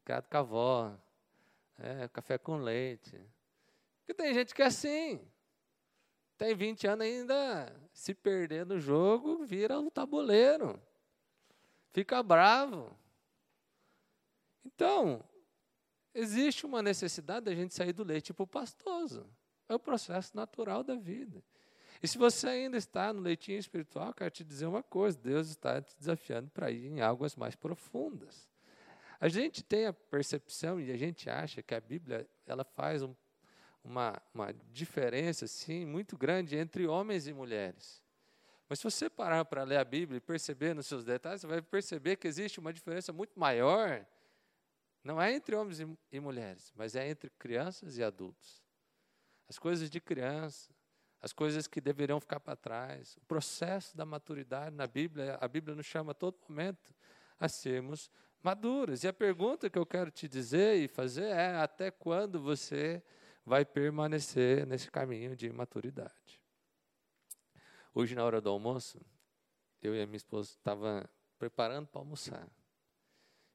criado 0.04 0.28
com 0.28 0.38
a 0.38 0.40
avó, 0.40 0.98
é, 1.78 2.08
café 2.08 2.40
com 2.40 2.58
leite. 2.58 3.16
Porque 4.00 4.16
tem 4.16 4.34
gente 4.34 4.56
que 4.56 4.62
é 4.64 4.66
assim. 4.66 5.22
Tem 6.36 6.56
20 6.56 6.88
anos 6.88 7.06
ainda 7.06 7.80
se 7.94 8.14
perder 8.16 8.66
no 8.66 8.80
jogo, 8.80 9.46
vira 9.46 9.80
um 9.80 9.90
tabuleiro. 9.90 10.82
Fica 11.92 12.24
bravo. 12.24 12.98
Então, 14.66 15.24
existe 16.12 16.66
uma 16.66 16.82
necessidade 16.82 17.46
da 17.46 17.54
gente 17.54 17.76
sair 17.76 17.94
do 17.94 18.04
leite 18.04 18.34
para 18.34 18.44
o 18.44 18.48
pastoso. 18.48 19.30
É 19.70 19.76
o 19.76 19.80
processo 19.80 20.36
natural 20.36 20.84
da 20.84 20.96
vida. 20.96 21.44
E 22.04 22.08
se 22.08 22.18
você 22.18 22.50
ainda 22.50 22.76
está 22.76 23.14
no 23.14 23.22
leitinho 23.22 23.58
espiritual, 23.58 24.14
quero 24.14 24.30
te 24.30 24.44
dizer 24.44 24.66
uma 24.66 24.84
coisa: 24.84 25.18
Deus 25.18 25.48
está 25.48 25.82
te 25.82 25.96
desafiando 25.98 26.50
para 26.50 26.70
ir 26.70 26.88
em 26.88 27.00
águas 27.02 27.34
mais 27.38 27.56
profundas. 27.56 28.46
A 29.22 29.30
gente 29.30 29.64
tem 29.64 29.86
a 29.86 29.94
percepção 29.94 30.82
e 30.82 30.92
a 30.92 30.98
gente 30.98 31.30
acha 31.30 31.64
que 31.64 31.74
a 31.74 31.80
Bíblia 31.80 32.30
ela 32.46 32.66
faz 32.66 33.02
um, 33.02 33.16
uma, 33.82 34.22
uma 34.34 34.54
diferença 34.70 35.46
assim, 35.46 35.86
muito 35.86 36.18
grande 36.18 36.58
entre 36.58 36.86
homens 36.86 37.26
e 37.26 37.32
mulheres. 37.32 38.04
Mas 38.68 38.80
se 38.80 38.84
você 38.84 39.10
parar 39.10 39.46
para 39.46 39.64
ler 39.64 39.78
a 39.78 39.86
Bíblia 39.86 40.18
e 40.18 40.22
perceber 40.22 40.74
nos 40.74 40.88
seus 40.88 41.06
detalhes, 41.06 41.40
você 41.40 41.48
vai 41.48 41.62
perceber 41.62 42.18
que 42.18 42.28
existe 42.28 42.60
uma 42.60 42.74
diferença 42.74 43.14
muito 43.14 43.40
maior. 43.40 44.06
Não 45.06 45.22
é 45.22 45.34
entre 45.34 45.56
homens 45.56 45.80
e, 45.80 45.98
e 46.12 46.20
mulheres, 46.20 46.74
mas 46.76 46.98
é 46.98 47.08
entre 47.08 47.30
crianças 47.40 47.98
e 47.98 48.04
adultos. 48.04 48.62
As 49.48 49.58
coisas 49.58 49.90
de 49.90 50.02
criança, 50.02 50.70
as 51.24 51.32
coisas 51.32 51.68
que 51.68 51.80
deveriam 51.80 52.20
ficar 52.20 52.42
para 52.42 52.54
trás. 52.54 53.16
O 53.16 53.22
processo 53.22 53.96
da 53.96 54.06
maturidade 54.06 54.76
na 54.76 54.86
Bíblia, 54.86 55.38
a 55.40 55.48
Bíblia 55.48 55.74
nos 55.74 55.86
chama 55.86 56.12
a 56.12 56.14
todo 56.14 56.38
momento 56.50 56.94
a 57.40 57.48
sermos 57.48 58.12
maduros. 58.42 59.06
E 59.06 59.08
a 59.08 59.14
pergunta 59.14 59.70
que 59.70 59.80
eu 59.80 59.86
quero 59.86 60.12
te 60.12 60.28
dizer 60.28 60.76
e 60.76 60.88
fazer 60.90 61.28
é: 61.28 61.56
até 61.56 61.90
quando 61.90 62.42
você 62.42 63.02
vai 63.46 63.64
permanecer 63.64 64.68
nesse 64.68 64.92
caminho 64.92 65.34
de 65.34 65.50
maturidade? 65.50 66.42
Hoje, 67.94 68.16
na 68.16 68.26
hora 68.26 68.42
do 68.42 68.50
almoço, 68.50 69.00
eu 69.82 69.96
e 69.96 70.02
a 70.02 70.06
minha 70.06 70.18
esposa 70.18 70.50
estavam 70.50 71.08
preparando 71.40 71.88
para 71.88 72.02
almoçar. 72.02 72.50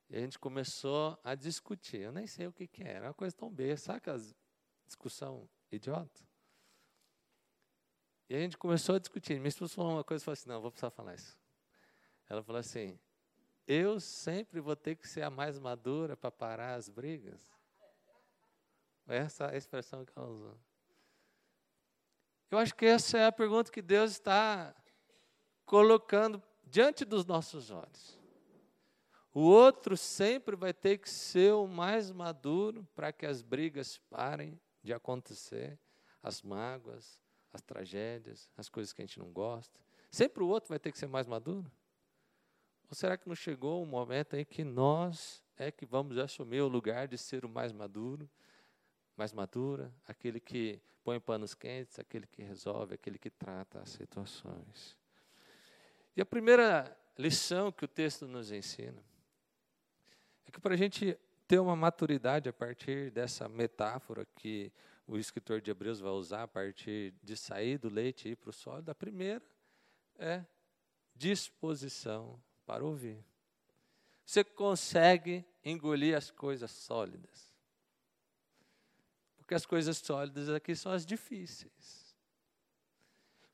E 0.09 0.17
a 0.17 0.21
gente 0.21 0.39
começou 0.39 1.21
a 1.23 1.35
discutir. 1.35 2.01
Eu 2.01 2.13
nem 2.13 2.27
sei 2.27 2.47
o 2.47 2.53
que, 2.53 2.67
que 2.67 2.83
era, 2.83 3.09
uma 3.09 3.15
coisa 3.15 3.37
tão 3.37 3.53
besta, 3.53 3.89
sabe 3.89 3.99
aquela 3.99 4.19
discussão 4.87 5.47
idiota. 5.71 6.28
E 8.29 8.37
a 8.37 8.39
gente 8.39 8.59
começou 8.59 8.97
a 8.97 8.99
discutir. 8.99 9.35
Minha 9.39 9.49
esposa 9.49 9.75
falou 9.75 9.93
uma 9.93 10.05
coisa 10.05 10.23
e 10.23 10.25
falou 10.25 10.35
assim: 10.35 10.49
não, 10.49 10.61
vou 10.61 10.71
precisar 10.71 10.91
falar 10.91 11.15
isso. 11.15 11.39
Ela 12.29 12.43
falou 12.43 12.61
assim: 12.61 12.99
eu 13.67 14.01
sempre 14.01 14.61
vou 14.61 14.75
ter 14.75 14.97
que 14.97 15.07
ser 15.07 15.23
a 15.23 15.31
mais 15.31 15.59
madura 15.59 16.17
para 16.17 16.31
parar 16.31 16.75
as 16.75 16.89
brigas. 16.89 17.41
Essa 19.07 19.45
é 19.45 19.55
a 19.55 19.57
expressão 19.57 20.05
que 20.05 20.13
ela 20.17 20.29
usou. 20.29 20.59
Eu 22.51 22.59
acho 22.59 22.75
que 22.75 22.87
essa 22.87 23.19
é 23.19 23.27
a 23.27 23.33
pergunta 23.33 23.71
que 23.71 23.83
Deus 23.83 24.13
está 24.13 24.75
colocando 25.67 26.43
diante 26.65 27.05
dos 27.05 27.27
nossos 27.27 27.71
olhos. 27.71 28.19
O 29.35 29.41
outro 29.41 29.97
sempre 29.97 30.57
vai 30.57 30.73
ter 30.73 30.99
que 30.99 31.09
ser 31.09 31.53
o 31.53 31.67
mais 31.67 32.11
maduro 32.11 32.89
para 32.95 33.13
que 33.13 33.27
as 33.27 33.43
brigas 33.43 33.99
parem 34.11 34.59
de 34.83 34.95
acontecer, 34.95 35.79
as 36.23 36.43
mágoas, 36.43 37.21
as 37.53 37.63
tragédias, 37.63 38.49
as 38.57 38.69
coisas 38.69 38.93
que 38.93 39.03
a 39.03 39.07
gente 39.07 39.19
não 39.19 39.31
gosta. 39.31 39.79
Sempre 40.11 40.43
o 40.43 40.49
outro 40.49 40.69
vai 40.69 40.79
ter 40.79 40.93
que 40.93 40.99
ser 40.99 41.07
mais 41.07 41.27
maduro? 41.27 41.71
Ou 42.89 42.95
será 42.95 43.17
que 43.17 43.29
não 43.29 43.35
chegou 43.35 43.83
um 43.83 43.87
momento 43.87 44.35
em 44.35 44.45
que 44.45 44.65
nós 44.65 45.43
é 45.57 45.71
que 45.71 45.85
vamos 45.85 46.17
assumir 46.19 46.61
o 46.61 46.69
lugar 46.69 47.09
de 47.09 47.19
ser 47.19 47.45
o 47.45 47.49
mais 47.49 47.73
maduro, 47.73 48.29
mais 49.17 49.33
madura, 49.33 49.93
aquele 50.07 50.41
que 50.41 50.81
põe 51.03 51.19
panos 51.19 51.55
quentes, 51.55 51.99
aquele 51.99 52.27
que 52.27 52.43
resolve, 52.43 52.95
aquele 52.95 53.19
que 53.19 53.29
trata 53.29 53.81
as 53.81 53.91
situações? 53.91 54.97
E 56.17 56.21
a 56.21 56.27
primeira 56.27 56.97
lição 57.19 57.73
que 57.73 57.85
o 57.85 57.89
texto 57.89 58.27
nos 58.27 58.51
ensina 58.53 59.03
é 60.47 60.51
que 60.51 60.61
para 60.61 60.75
a 60.75 60.77
gente 60.77 61.19
ter 61.47 61.59
uma 61.59 61.75
maturidade 61.75 62.49
a 62.49 62.53
partir 62.53 63.11
dessa 63.11 63.49
metáfora 63.49 64.27
que 64.37 64.73
o 65.09 65.17
escritor 65.17 65.63
de 65.63 65.71
Hebreus 65.71 65.99
vai 65.99 66.13
usar 66.13 66.43
a 66.43 66.49
partir 66.49 67.15
de 67.23 67.35
sair 67.35 67.79
do 67.79 67.89
leite 67.89 68.29
e 68.29 68.33
ir 68.33 68.37
para 68.37 68.51
o 68.51 68.53
sólido, 68.53 68.91
a 68.91 68.95
primeira 68.95 69.43
é 70.19 70.45
disposição 71.17 72.41
para 72.67 72.85
ouvir. 72.85 73.25
Você 74.27 74.45
consegue 74.45 75.43
engolir 75.65 76.15
as 76.15 76.31
coisas 76.31 76.71
sólidas. 76.71 77.51
Porque 79.39 79.55
as 79.55 79.65
coisas 79.65 79.97
sólidas 79.97 80.51
aqui 80.51 80.77
são 80.77 80.93
as 80.93 81.07
difíceis. 81.07 82.15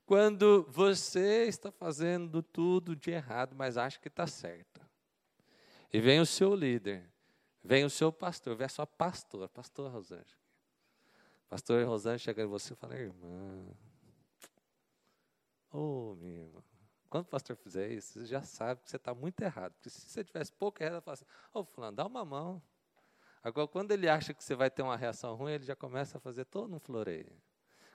Quando 0.04 0.64
você 0.68 1.44
está 1.44 1.70
fazendo 1.70 2.42
tudo 2.42 2.96
de 2.96 3.12
errado, 3.12 3.54
mas 3.54 3.76
acha 3.76 4.00
que 4.00 4.08
está 4.08 4.26
certo. 4.26 4.80
E 5.92 6.00
vem 6.00 6.18
o 6.18 6.26
seu 6.26 6.52
líder, 6.52 7.08
vem 7.62 7.84
o 7.84 7.90
seu 7.90 8.12
pastor, 8.12 8.56
vem 8.56 8.66
a 8.66 8.68
sua 8.68 8.86
pastora, 8.86 9.48
pastor 9.48 9.92
Rosângela. 9.92 10.43
Pastor 11.54 11.86
Rosângela 11.86 12.18
chega 12.18 12.42
em 12.42 12.46
você 12.46 12.72
e 12.72 12.76
fala, 12.76 12.96
irmã, 12.96 13.64
ô 15.70 15.78
oh, 15.78 16.14
minha 16.16 16.40
irmã, 16.40 16.60
quando 17.08 17.26
o 17.26 17.28
pastor 17.28 17.54
fizer 17.54 17.92
isso, 17.92 18.18
você 18.18 18.26
já 18.26 18.42
sabe 18.42 18.80
que 18.82 18.90
você 18.90 18.96
está 18.96 19.14
muito 19.14 19.40
errado. 19.40 19.72
Porque 19.74 19.88
se 19.88 20.00
você 20.00 20.24
tivesse 20.24 20.52
pouco 20.52 20.82
errado, 20.82 21.00
fala 21.00 21.14
assim, 21.14 21.24
ô 21.52 21.60
oh, 21.60 21.64
fulano, 21.64 21.96
dá 21.96 22.06
uma 22.06 22.24
mão. 22.24 22.60
Agora, 23.40 23.68
quando 23.68 23.92
ele 23.92 24.08
acha 24.08 24.34
que 24.34 24.42
você 24.42 24.56
vai 24.56 24.68
ter 24.68 24.82
uma 24.82 24.96
reação 24.96 25.36
ruim, 25.36 25.52
ele 25.52 25.64
já 25.64 25.76
começa 25.76 26.18
a 26.18 26.20
fazer 26.20 26.44
todo 26.44 26.74
um 26.74 26.80
floreio. 26.80 27.40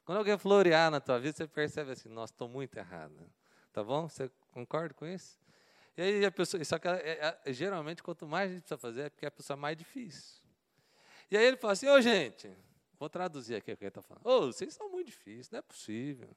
Quando 0.05 0.19
alguém 0.19 0.37
florear 0.37 0.89
na 0.89 1.01
tua 1.01 1.19
vida, 1.19 1.35
você 1.35 1.45
percebe 1.45 1.91
assim, 1.91 2.07
nossa, 2.07 2.31
estou 2.31 2.47
muito 2.47 2.77
errado. 2.77 3.29
Tá 3.73 3.83
bom? 3.83 4.07
Você 4.07 4.31
concorda 4.53 4.93
com 4.93 5.05
isso? 5.05 5.37
E 5.97 6.01
aí 6.01 6.25
a 6.25 6.31
pessoa, 6.31 6.63
só 6.63 6.79
que 6.79 6.87
é, 6.87 7.37
é, 7.43 7.51
geralmente 7.51 8.01
quanto 8.01 8.25
mais 8.25 8.51
a 8.51 8.53
gente 8.53 8.61
precisa 8.61 8.77
fazer, 8.77 9.01
é 9.01 9.09
porque 9.09 9.25
é 9.25 9.27
a 9.27 9.31
pessoa 9.31 9.57
mais 9.57 9.75
difícil. 9.75 10.41
E 11.29 11.35
aí 11.35 11.43
ele 11.43 11.57
fala 11.57 11.73
assim, 11.73 11.89
ô 11.89 11.95
oh, 11.95 11.99
gente, 11.99 12.49
vou 12.99 13.09
traduzir 13.09 13.55
aqui 13.55 13.71
o 13.71 13.77
que 13.77 13.85
ele 13.85 13.89
está 13.89 14.01
falando. 14.01 14.25
Oh, 14.25 14.47
vocês 14.47 14.73
são 14.73 14.89
muito 14.89 15.07
difíceis, 15.07 15.49
não 15.49 15.59
é 15.59 15.61
possível. 15.61 16.29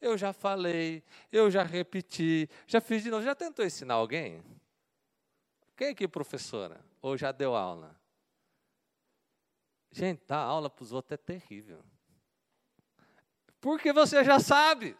Eu 0.00 0.16
já 0.16 0.32
falei, 0.32 1.02
eu 1.32 1.50
já 1.50 1.62
repeti, 1.62 2.48
já 2.66 2.80
fiz 2.80 3.02
de 3.02 3.10
novo. 3.10 3.24
Já 3.24 3.34
tentou 3.34 3.64
ensinar 3.64 3.94
alguém? 3.94 4.44
Quem 5.76 5.88
aqui 5.88 6.04
é 6.04 6.08
professora? 6.08 6.84
Ou 7.02 7.16
já 7.16 7.32
deu 7.32 7.56
aula? 7.56 7.98
Gente, 9.90 10.22
dar 10.26 10.38
aula 10.38 10.68
para 10.68 10.82
os 10.82 10.92
outros 10.92 11.12
é 11.12 11.16
terrível. 11.16 11.82
Porque 13.60 13.92
você 13.92 14.22
já 14.22 14.38
sabe. 14.38 14.96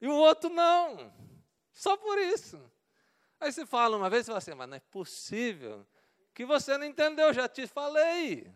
E 0.00 0.06
o 0.06 0.14
outro 0.14 0.50
não. 0.50 1.12
Só 1.72 1.96
por 1.96 2.18
isso. 2.18 2.60
Aí 3.40 3.52
você 3.52 3.66
fala 3.66 3.96
uma 3.96 4.10
vez, 4.10 4.24
você 4.24 4.30
fala 4.30 4.38
assim, 4.38 4.54
mas 4.54 4.68
não 4.68 4.76
é 4.76 4.80
possível 4.80 5.86
que 6.34 6.44
você 6.44 6.76
não 6.76 6.86
entendeu, 6.86 7.32
já 7.32 7.48
te 7.48 7.66
falei. 7.66 8.52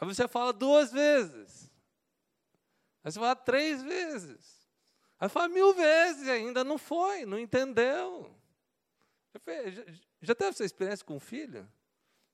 Aí 0.00 0.06
você 0.06 0.28
fala 0.28 0.52
duas 0.52 0.92
vezes. 0.92 1.70
Aí 3.02 3.12
você 3.12 3.18
fala 3.18 3.36
três 3.36 3.82
vezes. 3.82 4.68
Aí 5.18 5.28
fala 5.28 5.48
mil 5.48 5.74
vezes 5.74 6.28
ainda 6.28 6.62
não 6.62 6.78
foi, 6.78 7.26
não 7.26 7.38
entendeu. 7.38 8.34
Já, 9.34 9.70
já, 9.70 9.84
já 10.22 10.34
teve 10.34 10.50
essa 10.50 10.64
experiência 10.64 11.04
com 11.04 11.16
o 11.16 11.20
filho? 11.20 11.68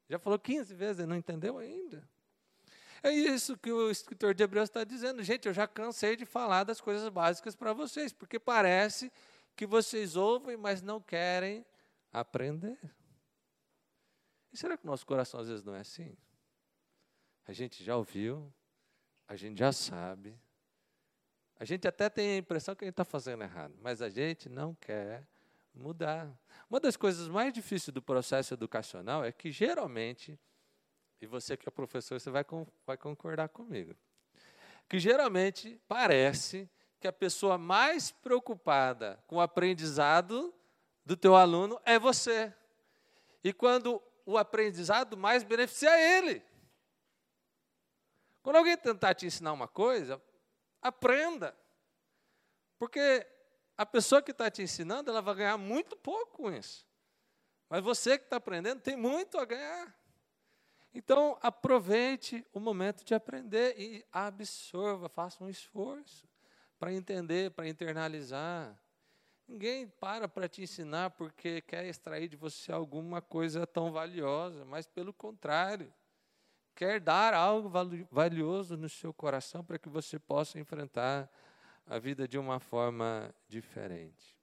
Já 0.08 0.18
falou 0.18 0.38
15 0.38 0.74
vezes 0.74 1.02
e 1.02 1.06
não 1.06 1.16
entendeu 1.16 1.58
ainda? 1.58 2.06
É 3.02 3.10
isso 3.10 3.56
que 3.56 3.72
o 3.72 3.90
escritor 3.90 4.34
de 4.34 4.42
Hebreus 4.42 4.68
está 4.68 4.84
dizendo. 4.84 5.22
Gente, 5.22 5.46
eu 5.46 5.54
já 5.54 5.66
cansei 5.66 6.16
de 6.16 6.24
falar 6.24 6.64
das 6.64 6.80
coisas 6.80 7.08
básicas 7.08 7.54
para 7.54 7.72
vocês, 7.72 8.12
porque 8.12 8.38
parece 8.38 9.12
que 9.56 9.66
vocês 9.66 10.16
ouvem, 10.16 10.56
mas 10.56 10.82
não 10.82 11.00
querem 11.00 11.64
aprender. 12.12 12.78
E 14.52 14.56
será 14.56 14.76
que 14.76 14.84
o 14.84 14.86
nosso 14.86 15.06
coração 15.06 15.40
às 15.40 15.48
vezes 15.48 15.64
não 15.64 15.74
é 15.74 15.80
assim? 15.80 16.16
A 17.46 17.52
gente 17.52 17.84
já 17.84 17.96
ouviu, 17.96 18.52
a 19.28 19.36
gente 19.36 19.58
já 19.58 19.72
sabe, 19.72 20.38
a 21.58 21.64
gente 21.64 21.86
até 21.86 22.08
tem 22.08 22.32
a 22.32 22.36
impressão 22.36 22.74
que 22.74 22.84
a 22.84 22.86
gente 22.86 22.92
está 22.92 23.04
fazendo 23.04 23.42
errado, 23.42 23.74
mas 23.80 24.02
a 24.02 24.08
gente 24.08 24.48
não 24.48 24.74
quer 24.74 25.26
mudar. 25.74 26.30
Uma 26.68 26.80
das 26.80 26.96
coisas 26.96 27.28
mais 27.28 27.52
difíceis 27.52 27.92
do 27.92 28.02
processo 28.02 28.54
educacional 28.54 29.24
é 29.24 29.30
que, 29.30 29.50
geralmente, 29.50 30.38
e 31.20 31.26
você 31.26 31.56
que 31.56 31.68
é 31.68 31.70
professor, 31.70 32.18
você 32.18 32.30
vai, 32.30 32.44
vai 32.86 32.96
concordar 32.96 33.48
comigo, 33.48 33.94
que 34.88 34.98
geralmente 34.98 35.80
parece 35.86 36.68
que 37.00 37.06
a 37.06 37.12
pessoa 37.12 37.56
mais 37.56 38.10
preocupada 38.10 39.22
com 39.26 39.36
o 39.36 39.40
aprendizado 39.40 40.52
do 41.04 41.16
teu 41.16 41.36
aluno 41.36 41.80
é 41.84 41.98
você. 41.98 42.52
E 43.42 43.52
quando 43.52 44.02
o 44.26 44.38
aprendizado 44.38 45.16
mais 45.16 45.42
beneficia 45.42 45.98
ele. 45.98 46.42
Quando 48.44 48.56
alguém 48.56 48.76
tentar 48.76 49.14
te 49.14 49.26
ensinar 49.26 49.52
uma 49.52 49.66
coisa, 49.66 50.22
Aprenda. 50.84 51.56
Porque 52.78 53.26
a 53.74 53.86
pessoa 53.86 54.20
que 54.20 54.32
está 54.32 54.50
te 54.50 54.60
ensinando, 54.60 55.10
ela 55.10 55.22
vai 55.22 55.34
ganhar 55.36 55.56
muito 55.56 55.96
pouco 55.96 56.36
com 56.36 56.52
isso. 56.52 56.86
Mas 57.70 57.82
você 57.82 58.18
que 58.18 58.24
está 58.24 58.36
aprendendo 58.36 58.82
tem 58.82 58.94
muito 58.94 59.38
a 59.38 59.46
ganhar. 59.46 59.98
Então, 60.92 61.38
aproveite 61.40 62.46
o 62.52 62.60
momento 62.60 63.02
de 63.02 63.14
aprender 63.14 63.80
e 63.80 64.04
absorva, 64.12 65.08
faça 65.08 65.42
um 65.42 65.48
esforço 65.48 66.28
para 66.78 66.92
entender, 66.92 67.50
para 67.52 67.66
internalizar. 67.66 68.78
Ninguém 69.48 69.88
para 69.88 70.28
para 70.28 70.50
te 70.50 70.62
ensinar 70.62 71.12
porque 71.12 71.62
quer 71.62 71.86
extrair 71.86 72.28
de 72.28 72.36
você 72.36 72.70
alguma 72.70 73.22
coisa 73.22 73.66
tão 73.66 73.90
valiosa, 73.90 74.66
mas 74.66 74.86
pelo 74.86 75.14
contrário 75.14 75.90
quer 76.74 77.00
dar 77.00 77.34
algo 77.34 77.70
valioso 78.10 78.76
no 78.76 78.88
seu 78.88 79.12
coração 79.12 79.64
para 79.64 79.78
que 79.78 79.88
você 79.88 80.18
possa 80.18 80.58
enfrentar 80.58 81.30
a 81.86 81.98
vida 81.98 82.26
de 82.26 82.38
uma 82.38 82.58
forma 82.58 83.34
diferente. 83.48 84.34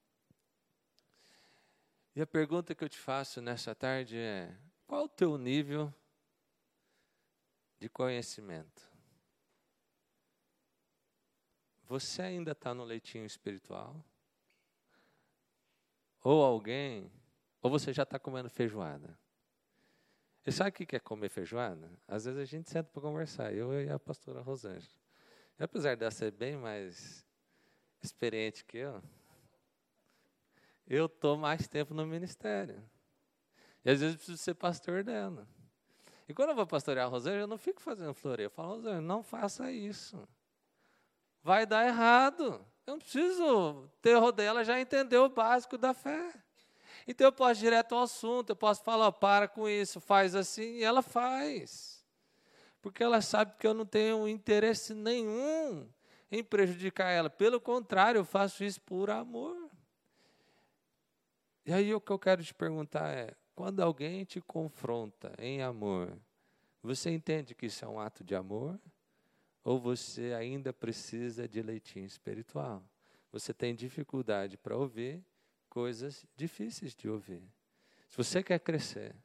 E 2.16 2.22
a 2.22 2.28
pergunta 2.28 2.76
que 2.76 2.84
eu 2.84 2.90
te 2.90 2.98
faço 2.98 3.42
nessa 3.42 3.74
tarde 3.74 4.18
é: 4.18 4.56
qual 4.86 5.06
o 5.06 5.10
teu 5.10 5.38
nível 5.38 5.94
de 7.80 7.90
conhecimento? 7.90 8.90
Você 11.86 12.22
ainda 12.22 12.52
está 12.52 12.74
no 12.74 12.84
leitinho 12.84 13.26
espiritual? 13.26 14.04
Ou 16.24 16.44
alguém, 16.44 17.12
ou 17.62 17.70
você 17.70 17.92
já 17.92 18.04
está 18.04 18.20
comendo 18.20 18.50
feijoada? 18.50 19.18
E 20.46 20.52
sabe 20.52 20.70
o 20.70 20.74
que 20.74 20.96
é 20.96 21.00
comer 21.00 21.30
feijoada? 21.30 21.90
Às 22.08 22.26
vezes 22.26 22.40
a 22.40 22.46
gente 22.46 22.70
senta 22.70 22.90
para 22.92 23.02
conversar, 23.02 23.54
eu 23.54 23.80
e 23.80 23.90
a 23.90 24.00
pastora 24.00 24.42
Rosângela. 24.42 24.94
E 25.60 25.64
apesar 25.64 25.96
dela 25.96 26.10
ser 26.10 26.32
bem 26.32 26.58
mais 26.58 27.26
experiente 28.02 28.66
que 28.66 28.78
eu, 28.78 29.04
eu 30.88 31.06
estou 31.06 31.38
mais 31.38 31.68
tempo 31.68 31.94
no 31.94 32.06
ministério. 32.06 32.84
E 33.86 33.92
às 33.92 34.00
vezes 34.00 34.16
eu 34.16 34.18
preciso 34.18 34.38
ser 34.38 34.56
pastor 34.56 35.04
dela. 35.04 35.48
E 36.28 36.34
quando 36.34 36.50
eu 36.50 36.56
vou 36.56 36.66
pastorear 36.66 37.06
a 37.06 37.10
Rosângela, 37.10 37.44
eu 37.44 37.48
não 37.48 37.58
fico 37.58 37.82
fazendo 37.82 38.14
floreio. 38.14 38.48
Eu 38.48 38.52
falo, 38.52 38.76
Rosângela, 38.76 39.02
não 39.02 39.22
faça 39.22 39.72
isso. 39.72 40.28
Vai 41.44 41.66
dar 41.66 41.86
errado. 41.86 42.66
Eu 42.88 42.94
não 42.94 43.00
preciso 43.00 43.90
ter 44.02 44.20
dela 44.32 44.64
já 44.64 44.80
entender 44.80 45.18
o 45.18 45.30
básico 45.30 45.78
da 45.78 45.94
fé. 45.94 46.34
Então 47.08 47.28
eu 47.28 47.32
posso 47.32 47.60
ir 47.60 47.64
direto 47.64 47.96
ao 47.96 48.04
assunto, 48.04 48.52
eu 48.52 48.56
posso 48.56 48.84
falar, 48.84 49.12
para 49.12 49.48
com 49.48 49.68
isso, 49.68 50.00
faz 50.00 50.36
assim, 50.36 50.78
e 50.78 50.84
ela 50.84 51.02
faz. 51.02 52.06
porque 52.82 53.04
ela 53.04 53.22
sabe 53.22 53.54
que 53.60 53.68
eu 53.68 53.74
não 53.74 53.86
tenho 53.86 54.28
interesse 54.28 54.94
nenhum 54.94 55.88
em 56.32 56.44
prejudicar 56.44 57.12
ela. 57.12 57.30
Pelo 57.30 57.60
contrário, 57.62 58.20
eu 58.20 58.26
faço 58.26 58.64
isso 58.64 58.82
por 58.82 59.10
amor. 59.10 59.70
E 61.66 61.72
aí 61.72 61.94
o 61.94 62.02
que 62.02 62.12
eu 62.12 62.18
quero 62.18 62.44
te 62.44 62.54
perguntar 62.54 63.10
é: 63.12 63.36
quando 63.54 63.82
alguém 63.82 64.24
te 64.26 64.42
confronta 64.42 65.34
em 65.38 65.62
amor, 65.62 66.18
você 66.82 67.12
entende 67.12 67.54
que 67.54 67.68
isso 67.68 67.86
é 67.86 67.88
um 67.88 68.00
ato 68.00 68.24
de 68.24 68.34
amor? 68.34 68.80
Ou 69.64 69.80
você 69.80 70.34
ainda 70.34 70.74
precisa 70.74 71.48
de 71.48 71.62
leitinho 71.62 72.06
espiritual? 72.06 72.84
Você 73.32 73.54
tem 73.54 73.76
dificuldade 73.76 74.58
para 74.58 74.76
ouvir 74.76 75.24
coisas 75.72 76.26
difíceis 76.36 76.94
de 76.94 77.10
ouvir. 77.10 77.42
Se 78.10 78.18
você 78.18 78.44
quer 78.44 78.60
crescer, 78.60 79.16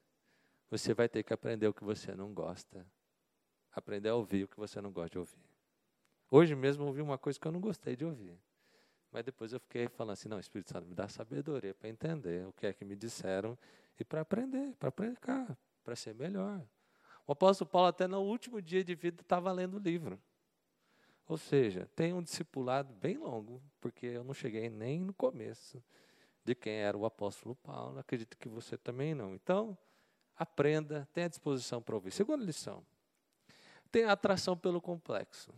você 0.70 0.94
vai 0.94 1.08
ter 1.08 1.24
que 1.24 1.32
aprender 1.32 1.66
o 1.66 1.74
que 1.74 1.82
você 1.82 2.14
não 2.14 2.32
gosta. 2.32 2.86
Aprender 3.72 4.10
a 4.10 4.14
ouvir 4.14 4.44
o 4.44 4.48
que 4.48 4.56
você 4.56 4.80
não 4.80 4.92
gosta 4.92 5.10
de 5.10 5.18
ouvir. 5.18 5.44
Hoje 6.30 6.54
mesmo 6.54 6.86
ouvi 6.86 7.02
uma 7.02 7.18
coisa 7.18 7.38
que 7.38 7.46
eu 7.46 7.50
não 7.50 7.60
gostei 7.60 7.96
de 7.96 8.04
ouvir. 8.04 8.38
Mas 9.10 9.24
depois 9.24 9.52
eu 9.52 9.58
fiquei 9.58 9.88
falando 9.88 10.12
assim, 10.12 10.28
não, 10.28 10.38
Espírito 10.38 10.70
Santo, 10.70 10.86
me 10.86 10.94
dá 10.94 11.08
sabedoria 11.08 11.74
para 11.74 11.88
entender 11.88 12.46
o 12.46 12.52
que 12.52 12.64
é 12.64 12.72
que 12.72 12.84
me 12.84 12.94
disseram 12.94 13.58
e 13.98 14.04
para 14.04 14.20
aprender, 14.20 14.72
para 14.76 14.92
praticar, 14.92 15.58
para 15.82 15.96
ser 15.96 16.14
melhor. 16.14 16.64
O 17.26 17.32
apóstolo 17.32 17.68
Paulo, 17.68 17.88
até 17.88 18.06
no 18.06 18.20
último 18.20 18.62
dia 18.62 18.84
de 18.84 18.94
vida, 18.94 19.20
estava 19.20 19.50
lendo 19.50 19.78
o 19.78 19.80
livro. 19.80 20.20
Ou 21.26 21.36
seja, 21.36 21.90
tem 21.96 22.12
um 22.12 22.22
discipulado 22.22 22.94
bem 22.94 23.18
longo, 23.18 23.60
porque 23.80 24.06
eu 24.06 24.22
não 24.22 24.32
cheguei 24.32 24.70
nem 24.70 25.00
no 25.00 25.12
começo 25.12 25.82
de 26.46 26.54
quem 26.54 26.74
era 26.74 26.96
o 26.96 27.04
apóstolo 27.04 27.56
Paulo. 27.56 27.98
Acredito 27.98 28.38
que 28.38 28.48
você 28.48 28.78
também 28.78 29.14
não. 29.14 29.34
Então, 29.34 29.76
aprenda, 30.36 31.08
tenha 31.12 31.28
disposição 31.28 31.82
para 31.82 31.96
ouvir. 31.96 32.12
Segunda 32.12 32.44
lição: 32.44 32.86
tenha 33.90 34.12
atração 34.12 34.56
pelo 34.56 34.80
complexo. 34.80 35.52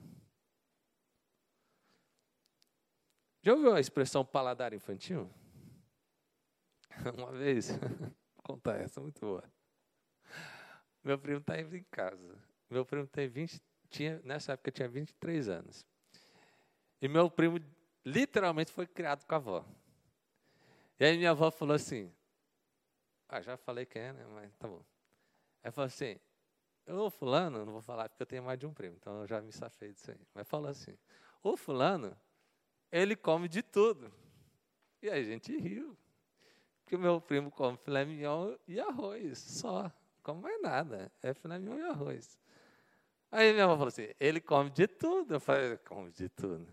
Já 3.42 3.53
ouviu 3.53 3.74
a 3.74 3.81
expressão 3.81 4.24
paladar 4.24 4.72
infantil? 4.72 5.31
Uma 7.16 7.33
vez, 7.33 7.68
contar 8.42 8.77
essa, 8.81 9.01
muito 9.01 9.20
boa. 9.20 9.44
Meu 11.05 11.18
primo 11.18 11.38
está 11.38 11.61
em 11.61 11.85
casa. 11.90 12.42
Meu 12.68 12.85
primo 12.85 13.07
tem 13.07 13.29
20, 13.29 13.62
tinha, 13.88 14.20
nessa 14.24 14.53
época 14.53 14.72
tinha 14.72 14.88
23 14.88 15.48
anos. 15.48 15.87
E 17.01 17.09
meu 17.09 17.31
primo 17.31 17.61
literalmente 18.05 18.72
foi 18.72 18.87
criado 18.87 19.24
com 19.24 19.35
a 19.35 19.38
avó. 19.38 19.64
E 21.01 21.05
aí 21.05 21.17
minha 21.17 21.31
avó 21.31 21.51
falou 21.51 21.77
assim, 21.77 22.13
ah, 23.29 23.41
já 23.41 23.57
falei 23.57 23.87
quem 23.87 24.03
é, 24.03 24.13
né? 24.13 24.27
Mas 24.35 24.53
tá 24.57 24.67
bom. 24.67 24.83
Ela 25.63 25.73
falou 25.73 25.87
assim, 25.87 26.19
ô 26.87 27.11
fulano, 27.11 27.65
não 27.65 27.73
vou 27.73 27.83
falar 27.83 28.09
porque 28.09 28.23
eu 28.23 28.27
tenho 28.27 28.43
mais 28.43 28.59
de 28.59 28.67
um 28.67 28.73
primo, 28.73 28.97
então 28.97 29.21
eu 29.21 29.27
já 29.27 29.41
me 29.41 29.53
safei 29.53 29.93
disso 29.93 30.11
aí. 30.11 30.21
Mas 30.35 30.49
falou 30.49 30.69
assim, 30.69 30.97
ô 31.43 31.57
fulano, 31.57 32.17
ele 32.91 33.15
come 33.15 33.49
de 33.49 33.63
tudo. 33.63 34.13
E 35.03 35.09
aí 35.09 35.21
a 35.21 35.25
gente 35.25 35.57
riu. 35.57 35.97
Porque 36.83 36.97
o 36.97 36.99
meu 36.99 37.21
primo 37.21 37.51
come 37.51 37.77
filé 37.77 38.05
mignon 38.05 38.57
e 38.67 38.81
arroz, 38.81 39.39
só. 39.39 39.83
Não 39.83 39.93
come 40.23 40.41
mais 40.41 40.63
nada. 40.63 41.13
É 41.23 41.35
filé 41.35 41.59
mignon 41.59 41.79
e 41.79 41.83
arroz. 41.83 42.39
Aí 43.31 43.53
minha 43.53 43.65
avó 43.65 43.75
falou 43.75 43.89
assim, 43.89 44.09
ele 44.19 44.41
come 44.41 44.71
de 44.71 44.89
tudo. 44.89 45.35
Eu 45.35 45.41
falei, 45.41 45.77
come 45.77 46.11
de 46.11 46.29
tudo. 46.31 46.67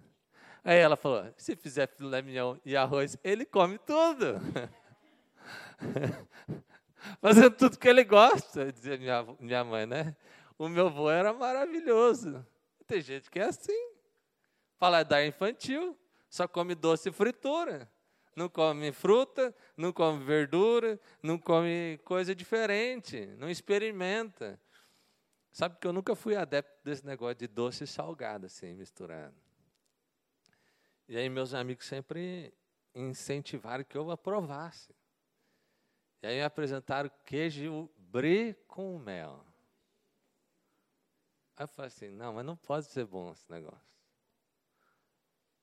Aí 0.68 0.80
ela 0.80 0.96
falou, 0.96 1.32
se 1.38 1.56
fizer 1.56 1.88
filé 1.88 2.24
mignon 2.24 2.58
e 2.66 2.76
arroz, 2.76 3.16
ele 3.24 3.46
come 3.46 3.78
tudo. 3.78 4.42
Fazendo 7.22 7.56
tudo 7.56 7.78
que 7.78 7.88
ele 7.88 8.04
gosta, 8.04 8.74
dizia 8.74 8.98
minha, 8.98 9.24
minha 9.40 9.64
mãe, 9.64 9.86
né? 9.86 10.16
O 10.58 10.68
meu 10.68 10.88
avô 10.88 11.08
era 11.12 11.32
maravilhoso. 11.32 12.44
Tem 12.88 13.00
gente 13.00 13.30
que 13.30 13.40
é 13.40 13.44
assim. 13.44 13.92
Fala 14.76 15.04
da 15.04 15.24
infantil, 15.24 15.96
só 16.28 16.48
come 16.48 16.74
doce 16.74 17.10
e 17.10 17.12
fritura. 17.12 17.88
Não 18.36 18.50
come 18.50 18.92
fruta, 18.92 19.56
não 19.78 19.94
come 19.94 20.24
verdura, 20.24 21.00
não 21.22 21.38
come 21.38 22.00
coisa 22.04 22.34
diferente, 22.34 23.28
não 23.38 23.52
experimenta. 23.52 24.60
Sabe 25.52 25.78
que 25.80 25.86
eu 25.86 25.94
nunca 25.94 26.16
fui 26.16 26.36
adepto 26.36 26.74
desse 26.84 27.06
negócio 27.06 27.36
de 27.36 27.48
doce 27.48 27.84
e 27.84 27.88
salgado, 27.88 28.48
assim, 28.48 28.74
misturando. 28.74 29.45
E 31.08 31.18
aí 31.18 31.30
meus 31.30 31.54
amigos 31.54 31.86
sempre 31.86 32.54
incentivaram 32.94 33.84
que 33.84 33.98
eu 33.98 34.10
aprovasse. 34.10 34.96
E 36.22 36.28
aí 36.28 36.38
me 36.38 36.44
apresentaram 36.44 37.12
queijo 37.26 37.90
brie 37.98 38.54
com 38.68 38.98
mel. 38.98 39.46
Aí 41.58 41.64
eu 41.64 41.68
falei 41.68 41.88
assim, 41.88 42.10
não, 42.10 42.34
mas 42.34 42.46
não 42.46 42.56
pode 42.56 42.88
ser 42.88 43.06
bom 43.06 43.32
esse 43.32 43.50
negócio. 43.52 43.96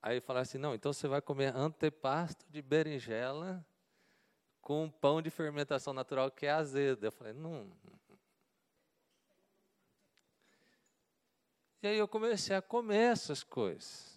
Aí 0.01 0.21
falaram 0.21 0.43
assim, 0.43 0.59
não, 0.59 0.75
então 0.75 0.93
você 0.93 1.07
vai 1.07 1.21
comer 1.21 1.55
antepasto 1.55 2.45
de 2.51 2.63
berinjela 2.63 3.65
com 4.61 4.91
pão 4.91 5.21
de 5.21 5.31
fermentação 5.31 5.93
natural 5.93 6.31
que 6.31 6.47
é 6.47 6.51
azedo. 6.51 7.05
Eu 7.05 7.13
falei, 7.13 7.33
não. 7.33 7.71
E 11.83 11.89
aí 11.89 11.99
eu 11.99 12.07
comecei 12.07 12.55
a 12.55 12.63
comer 12.63 13.13
essas 13.13 13.43
coisas. 13.43 14.12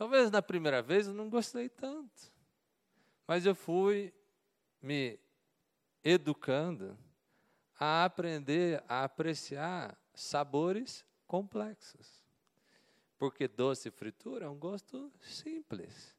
Talvez 0.00 0.30
na 0.30 0.40
primeira 0.40 0.80
vez 0.80 1.06
eu 1.06 1.12
não 1.12 1.28
gostei 1.28 1.68
tanto. 1.68 2.32
Mas 3.28 3.44
eu 3.44 3.54
fui 3.54 4.14
me 4.80 5.20
educando 6.02 6.98
a 7.78 8.06
aprender 8.06 8.82
a 8.88 9.04
apreciar 9.04 9.94
sabores 10.14 11.04
complexos. 11.26 12.24
Porque 13.18 13.46
doce 13.46 13.88
e 13.88 13.90
fritura 13.90 14.46
é 14.46 14.48
um 14.48 14.58
gosto 14.58 15.12
simples. 15.20 16.16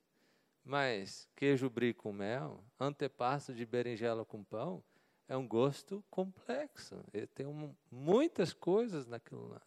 Mas 0.63 1.28
queijo 1.36 1.67
brie 1.67 1.91
com 1.91 2.13
mel, 2.13 2.63
antepasto 2.80 3.52
de 3.52 3.65
berinjela 3.65 4.24
com 4.24 4.44
pão, 4.44 4.84
é 5.28 5.36
um 5.36 5.48
gosto 5.48 6.06
complexo. 6.08 7.04
Ele 7.12 7.26
tem 7.26 7.48
um, 7.48 7.76
muitas 7.89 8.54
coisas 8.54 9.08
naquilo 9.08 9.48
lá. 9.48 9.65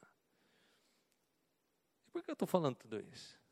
E 2.06 2.10
por 2.12 2.22
que 2.22 2.30
eu 2.30 2.34
estou 2.34 2.46
falando 2.46 2.76
tudo 2.76 3.00
isso? 3.12 3.42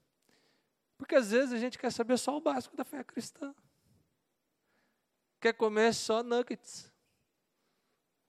Porque 1.02 1.16
às 1.16 1.32
vezes 1.32 1.52
a 1.52 1.58
gente 1.58 1.80
quer 1.80 1.90
saber 1.90 2.16
só 2.16 2.36
o 2.36 2.40
básico 2.40 2.76
da 2.76 2.84
fé 2.84 3.02
cristã. 3.02 3.52
Quer 5.40 5.52
comer 5.52 5.92
só 5.92 6.22
nuggets. 6.22 6.92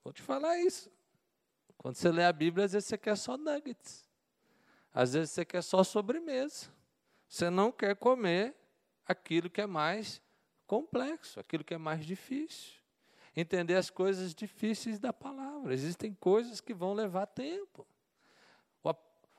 Vou 0.02 0.12
te 0.12 0.20
falar 0.20 0.58
isso. 0.58 0.90
Quando 1.78 1.94
você 1.94 2.10
lê 2.10 2.24
a 2.24 2.32
Bíblia, 2.32 2.64
às 2.64 2.72
vezes 2.72 2.88
você 2.88 2.98
quer 2.98 3.16
só 3.16 3.36
nuggets. 3.36 4.10
Às 4.92 5.12
vezes 5.12 5.30
você 5.30 5.44
quer 5.44 5.62
só 5.62 5.84
sobremesa. 5.84 6.66
Você 7.28 7.48
não 7.48 7.70
quer 7.70 7.94
comer 7.94 8.56
aquilo 9.06 9.48
que 9.48 9.60
é 9.60 9.68
mais 9.68 10.20
complexo, 10.66 11.38
aquilo 11.38 11.62
que 11.62 11.74
é 11.74 11.78
mais 11.78 12.04
difícil. 12.04 12.74
Entender 13.36 13.76
as 13.76 13.88
coisas 13.88 14.34
difíceis 14.34 14.98
da 14.98 15.12
palavra. 15.12 15.72
Existem 15.72 16.12
coisas 16.12 16.60
que 16.60 16.74
vão 16.74 16.92
levar 16.92 17.26
tempo. 17.26 17.86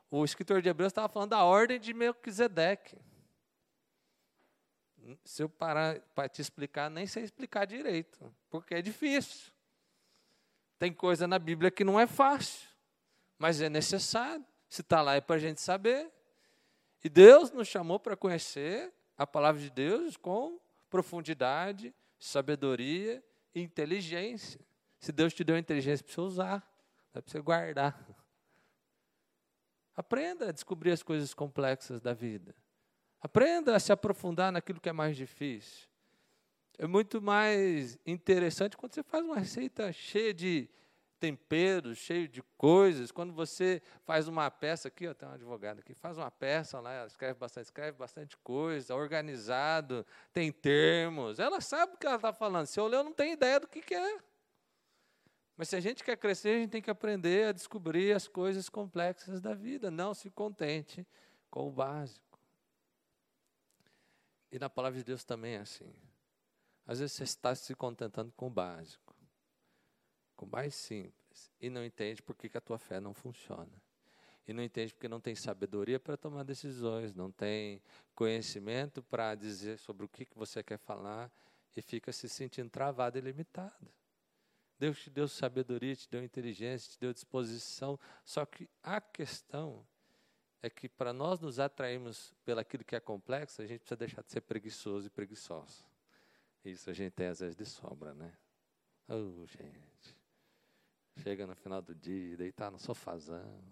O, 0.09 0.23
escritor 0.23 0.61
de 0.61 0.69
Hebreus 0.69 0.91
estava 0.91 1.09
falando 1.09 1.31
da 1.31 1.43
ordem 1.43 1.77
de 1.77 1.93
Melquisedeque 1.93 2.97
se 5.23 5.43
eu 5.43 5.49
parar 5.49 5.99
para 6.13 6.29
te 6.29 6.41
explicar, 6.41 6.89
nem 6.89 7.05
sei 7.05 7.23
explicar 7.23 7.65
direito, 7.65 8.33
porque 8.49 8.75
é 8.75 8.81
difícil. 8.81 9.51
Tem 10.77 10.93
coisa 10.93 11.27
na 11.27 11.39
Bíblia 11.39 11.71
que 11.71 11.83
não 11.83 11.99
é 11.99 12.07
fácil, 12.07 12.67
mas 13.37 13.61
é 13.61 13.69
necessário. 13.69 14.45
Se 14.67 14.81
está 14.81 15.01
lá 15.01 15.15
é 15.15 15.21
para 15.21 15.35
a 15.35 15.39
gente 15.39 15.61
saber. 15.61 16.11
E 17.03 17.09
Deus 17.09 17.51
nos 17.51 17.67
chamou 17.67 17.99
para 17.99 18.17
conhecer 18.17 18.91
a 19.17 19.25
palavra 19.25 19.61
de 19.61 19.69
Deus 19.69 20.17
com 20.17 20.59
profundidade, 20.89 21.93
sabedoria 22.17 23.23
e 23.53 23.61
inteligência. 23.61 24.59
Se 24.99 25.11
Deus 25.11 25.33
te 25.33 25.43
deu 25.43 25.57
inteligência 25.57 26.03
para 26.03 26.13
você 26.13 26.21
usar, 26.21 26.75
é 27.13 27.21
para 27.21 27.31
você 27.31 27.39
guardar. 27.39 28.25
Aprenda 29.95 30.49
a 30.49 30.51
descobrir 30.51 30.91
as 30.91 31.03
coisas 31.03 31.33
complexas 31.33 32.01
da 32.01 32.13
vida. 32.13 32.55
Aprenda 33.21 33.75
a 33.75 33.79
se 33.79 33.91
aprofundar 33.91 34.51
naquilo 34.51 34.79
que 34.79 34.89
é 34.89 34.93
mais 34.93 35.17
difícil. 35.17 35.87
É 36.77 36.85
muito 36.85 37.21
mais 37.21 37.97
interessante 38.05 38.75
quando 38.75 38.93
você 38.93 39.03
faz 39.03 39.23
uma 39.23 39.39
receita 39.39 39.91
cheia 39.93 40.33
de 40.33 40.69
temperos, 41.19 41.97
cheio 41.97 42.27
de 42.27 42.43
coisas. 42.57 43.11
Quando 43.11 43.33
você 43.33 43.81
faz 44.03 44.27
uma 44.27 44.51
peça 44.51 44.89
aqui, 44.89 45.07
ó, 45.07 45.13
tem 45.13 45.27
um 45.27 45.31
advogado 45.31 45.79
aqui, 45.79 45.93
faz 45.93 46.17
uma 46.17 46.29
peça 46.29 46.79
lá, 46.79 47.05
escreve 47.05 47.39
bastante, 47.39 47.65
escreve 47.65 47.97
bastante 47.97 48.37
coisa, 48.37 48.93
organizado, 48.93 50.05
tem 50.33 50.51
termos. 50.51 51.39
Ela 51.39 51.61
sabe 51.61 51.93
o 51.93 51.97
que 51.97 52.05
ela 52.05 52.17
está 52.17 52.33
falando. 52.33 52.67
Se 52.67 52.79
eu 52.79 52.87
ler, 52.87 52.97
eu 52.97 53.03
não 53.03 53.13
tenho 53.13 53.33
ideia 53.33 53.59
do 53.59 53.67
que, 53.67 53.81
que 53.81 53.95
é. 53.95 54.19
Mas 55.57 55.69
se 55.69 55.75
a 55.75 55.79
gente 55.79 56.03
quer 56.03 56.17
crescer, 56.17 56.49
a 56.49 56.59
gente 56.59 56.71
tem 56.71 56.81
que 56.81 56.91
aprender 56.91 57.47
a 57.47 57.51
descobrir 57.53 58.13
as 58.13 58.27
coisas 58.27 58.67
complexas 58.67 59.39
da 59.39 59.53
vida. 59.53 59.89
Não 59.89 60.13
se 60.13 60.29
contente 60.29 61.07
com 61.49 61.67
o 61.69 61.71
básico. 61.71 62.24
E 64.55 64.59
na 64.59 64.69
palavra 64.69 64.97
de 64.97 65.03
Deus 65.03 65.25
também 65.25 65.55
é 65.55 65.57
assim. 65.57 65.93
Às 66.85 66.99
vezes 66.99 67.17
você 67.17 67.25
está 67.25 67.53
se 67.53 67.75
contentando 67.75 68.31
com 68.37 68.47
o 68.47 68.49
básico, 68.49 69.13
com 70.33 70.45
o 70.45 70.49
mais 70.49 70.73
simples. 70.73 71.51
E 71.59 71.69
não 71.69 71.83
entende 71.83 72.21
por 72.21 72.37
que, 72.37 72.47
que 72.47 72.57
a 72.57 72.61
tua 72.61 72.79
fé 72.79 73.01
não 73.01 73.13
funciona. 73.13 73.83
E 74.47 74.53
não 74.53 74.63
entende 74.63 74.93
porque 74.93 75.09
não 75.09 75.19
tem 75.19 75.35
sabedoria 75.35 75.99
para 75.99 76.15
tomar 76.15 76.43
decisões, 76.43 77.13
não 77.13 77.29
tem 77.29 77.81
conhecimento 78.15 79.03
para 79.03 79.35
dizer 79.35 79.77
sobre 79.77 80.05
o 80.05 80.07
que, 80.07 80.23
que 80.23 80.37
você 80.37 80.63
quer 80.63 80.77
falar 80.77 81.29
e 81.75 81.81
fica 81.81 82.13
se 82.13 82.29
sentindo 82.29 82.69
travado 82.69 83.17
e 83.17 83.21
limitado. 83.21 83.93
Deus 84.79 85.03
te 85.03 85.09
deu 85.09 85.27
sabedoria, 85.27 85.97
te 85.97 86.09
deu 86.09 86.23
inteligência, 86.23 86.93
te 86.93 86.97
deu 86.97 87.11
disposição. 87.11 87.99
Só 88.23 88.45
que 88.45 88.69
a 88.81 89.01
questão 89.01 89.85
é 90.65 90.69
que 90.69 90.89
para 90.89 91.13
nós 91.13 91.39
nos 91.39 91.59
atrairmos 91.59 92.33
pelaquilo 92.43 92.83
que 92.83 92.95
é 92.95 92.99
complexo, 92.99 93.61
a 93.61 93.65
gente 93.65 93.79
precisa 93.79 93.97
deixar 93.97 94.23
de 94.23 94.31
ser 94.31 94.41
preguiçoso 94.41 95.07
e 95.07 95.09
preguiçoso. 95.09 95.85
Isso 96.63 96.89
a 96.89 96.93
gente 96.93 97.13
tem 97.13 97.27
às 97.27 97.39
vezes 97.39 97.55
de 97.55 97.65
sobra, 97.65 98.13
né? 98.15 98.33
Oh, 99.07 99.45
gente. 99.45 100.17
Chega 101.17 101.45
no 101.45 101.55
final 101.55 101.81
do 101.81 101.93
dia, 101.93 102.35
deitar 102.35 102.71
no 102.71 102.79
sofazão, 102.79 103.63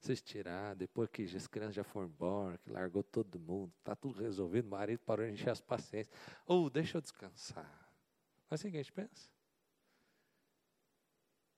se 0.00 0.12
estirar, 0.12 0.74
depois 0.74 1.08
que 1.08 1.22
as 1.22 1.46
crianças 1.46 1.76
já 1.76 1.84
foram 1.84 2.08
embora, 2.08 2.58
que 2.58 2.70
largou 2.70 3.04
todo 3.04 3.38
mundo, 3.38 3.72
está 3.78 3.94
tudo 3.94 4.20
resolvido, 4.20 4.66
o 4.66 4.70
marido 4.70 4.98
parou 5.00 5.24
de 5.24 5.32
encher 5.32 5.50
as 5.50 5.60
paciências. 5.60 6.14
Oh, 6.44 6.68
deixa 6.68 6.98
eu 6.98 7.00
descansar. 7.00 7.64
Não 7.64 8.50
é 8.50 8.54
assim 8.54 8.70
que 8.70 8.76
a 8.76 8.82
gente 8.82 8.92
pensa? 8.92 9.35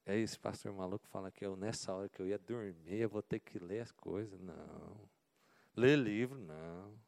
É 0.08 0.16
esse 0.16 0.38
pastor 0.38 0.72
maluco 0.72 1.06
fala 1.08 1.30
que 1.30 1.44
eu, 1.44 1.54
nessa 1.54 1.92
hora 1.92 2.08
que 2.08 2.18
eu 2.18 2.26
ia 2.26 2.38
dormir, 2.38 2.98
eu 2.98 3.10
vou 3.10 3.20
ter 3.20 3.40
que 3.40 3.58
ler 3.58 3.80
as 3.80 3.92
coisas. 3.92 4.40
Não. 4.40 4.96
Ler 5.76 5.98
livro, 5.98 6.38
não. 6.38 6.98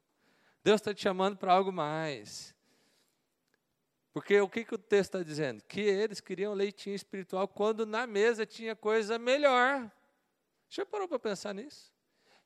Deus 0.63 0.83
está 0.83 0.93
te 0.93 1.01
chamando 1.01 1.39
para 1.39 1.51
algo 1.51 1.73
mais. 1.73 2.55
Porque 4.13 4.39
o 4.39 4.51
que, 4.51 4.67
que 4.67 4.75
o 4.75 4.79
texto 4.79 5.15
está 5.15 5.23
dizendo? 5.23 5.63
Que 5.65 5.81
eles 5.81 6.21
queriam 6.21 6.53
leitinho 6.53 6.95
espiritual 6.95 7.49
quando 7.49 7.87
na 7.87 8.07
mesa 8.07 8.45
tinha 8.45 8.77
coisa 8.77 9.19
melhor. 9.19 9.91
Já 10.69 10.85
parou 10.85 11.09
para 11.09 11.19
pensar 11.19 11.55
nisso? 11.55 11.91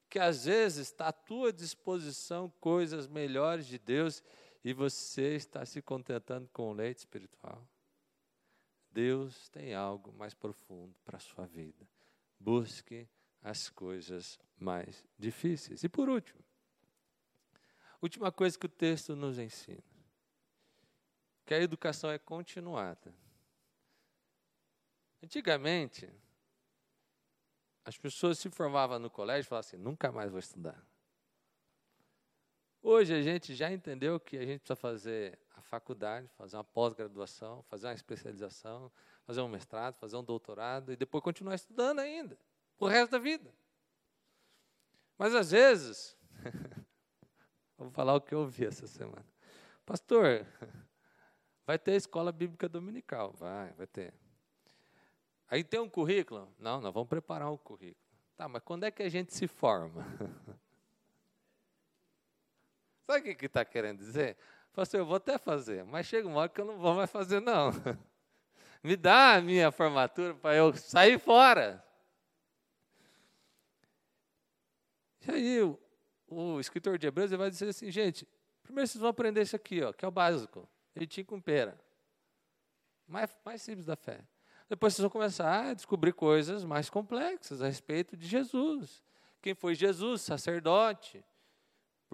Que 0.08 0.20
às 0.20 0.44
vezes 0.44 0.86
está 0.86 1.08
à 1.08 1.12
tua 1.12 1.52
disposição 1.52 2.48
coisas 2.60 3.08
melhores 3.08 3.66
de 3.66 3.76
Deus 3.76 4.22
e 4.62 4.72
você 4.72 5.34
está 5.34 5.66
se 5.66 5.82
contentando 5.82 6.48
com 6.52 6.70
o 6.70 6.72
leite 6.72 6.98
espiritual. 6.98 7.66
Deus 8.94 9.48
tem 9.48 9.74
algo 9.74 10.12
mais 10.12 10.34
profundo 10.34 10.94
para 11.04 11.16
a 11.16 11.20
sua 11.20 11.44
vida. 11.46 11.84
Busque 12.38 13.08
as 13.42 13.68
coisas 13.68 14.38
mais 14.56 15.04
difíceis. 15.18 15.82
E 15.82 15.88
por 15.88 16.08
último, 16.08 16.38
última 18.00 18.30
coisa 18.30 18.56
que 18.56 18.66
o 18.66 18.68
texto 18.68 19.16
nos 19.16 19.36
ensina: 19.36 19.82
que 21.44 21.52
a 21.52 21.60
educação 21.60 22.08
é 22.08 22.18
continuada. 22.20 23.12
Antigamente, 25.20 26.08
as 27.84 27.98
pessoas 27.98 28.38
se 28.38 28.48
formavam 28.48 29.00
no 29.00 29.10
colégio 29.10 29.48
e 29.48 29.48
falavam 29.48 29.68
assim: 29.68 29.76
nunca 29.76 30.12
mais 30.12 30.30
vou 30.30 30.38
estudar. 30.38 30.80
Hoje 32.80 33.12
a 33.12 33.22
gente 33.22 33.56
já 33.56 33.72
entendeu 33.72 34.20
que 34.20 34.36
a 34.36 34.46
gente 34.46 34.60
precisa 34.60 34.76
fazer 34.76 35.43
faculdade, 35.64 36.28
fazer 36.36 36.56
uma 36.56 36.64
pós-graduação, 36.64 37.62
fazer 37.64 37.88
uma 37.88 37.94
especialização, 37.94 38.90
fazer 39.24 39.40
um 39.40 39.48
mestrado, 39.48 39.96
fazer 39.96 40.16
um 40.16 40.24
doutorado 40.24 40.92
e 40.92 40.96
depois 40.96 41.22
continuar 41.22 41.54
estudando 41.54 41.98
ainda, 42.00 42.38
o 42.78 42.86
resto 42.86 43.12
da 43.12 43.18
vida. 43.18 43.52
Mas 45.16 45.34
às 45.34 45.50
vezes, 45.50 46.16
vou 47.78 47.90
falar 47.90 48.14
o 48.14 48.20
que 48.20 48.34
eu 48.34 48.40
ouvi 48.40 48.66
essa 48.66 48.86
semana. 48.86 49.26
Pastor, 49.86 50.46
vai 51.66 51.78
ter 51.78 51.92
escola 51.92 52.32
bíblica 52.32 52.68
dominical. 52.68 53.32
Vai, 53.32 53.72
vai 53.74 53.86
ter. 53.86 54.14
Aí 55.48 55.62
tem 55.62 55.78
um 55.78 55.88
currículo? 55.88 56.52
Não, 56.58 56.80
nós 56.80 56.92
vamos 56.92 57.08
preparar 57.08 57.50
um 57.50 57.56
currículo. 57.56 58.02
Tá, 58.36 58.48
mas 58.48 58.62
quando 58.64 58.84
é 58.84 58.90
que 58.90 59.02
a 59.02 59.08
gente 59.08 59.32
se 59.32 59.46
forma? 59.46 60.04
Sabe 63.06 63.30
o 63.30 63.36
que 63.36 63.46
está 63.46 63.64
querendo 63.64 63.98
dizer? 63.98 64.36
Pastor, 64.74 64.98
eu 64.98 65.06
vou 65.06 65.14
até 65.14 65.38
fazer, 65.38 65.84
mas 65.84 66.04
chega 66.04 66.26
uma 66.26 66.40
hora 66.40 66.48
que 66.48 66.60
eu 66.60 66.64
não 66.64 66.76
vou 66.76 66.94
mais 66.94 67.08
fazer, 67.08 67.40
não. 67.40 67.70
Me 68.82 68.96
dá 68.96 69.36
a 69.36 69.40
minha 69.40 69.70
formatura 69.70 70.34
para 70.34 70.56
eu 70.56 70.74
sair 70.74 71.18
fora. 71.18 71.82
E 75.26 75.30
aí, 75.30 75.62
o, 75.62 75.78
o 76.26 76.60
escritor 76.60 76.98
de 76.98 77.06
Hebreus 77.06 77.30
vai 77.30 77.48
dizer 77.48 77.68
assim, 77.68 77.88
gente, 77.88 78.26
primeiro 78.64 78.88
vocês 78.88 79.00
vão 79.00 79.10
aprender 79.10 79.42
isso 79.42 79.54
aqui, 79.54 79.80
ó, 79.80 79.92
que 79.92 80.04
é 80.04 80.08
o 80.08 80.10
básico, 80.10 80.68
leitinho 80.94 81.24
com 81.24 81.40
pera. 81.40 81.80
Mais, 83.06 83.30
mais 83.44 83.62
simples 83.62 83.86
da 83.86 83.94
fé. 83.94 84.20
Depois 84.68 84.92
vocês 84.92 85.02
vão 85.02 85.10
começar 85.10 85.66
a 85.70 85.74
descobrir 85.74 86.12
coisas 86.12 86.64
mais 86.64 86.90
complexas 86.90 87.62
a 87.62 87.66
respeito 87.66 88.16
de 88.16 88.26
Jesus. 88.26 89.04
Quem 89.40 89.54
foi 89.54 89.76
Jesus, 89.76 90.22
sacerdote, 90.22 91.24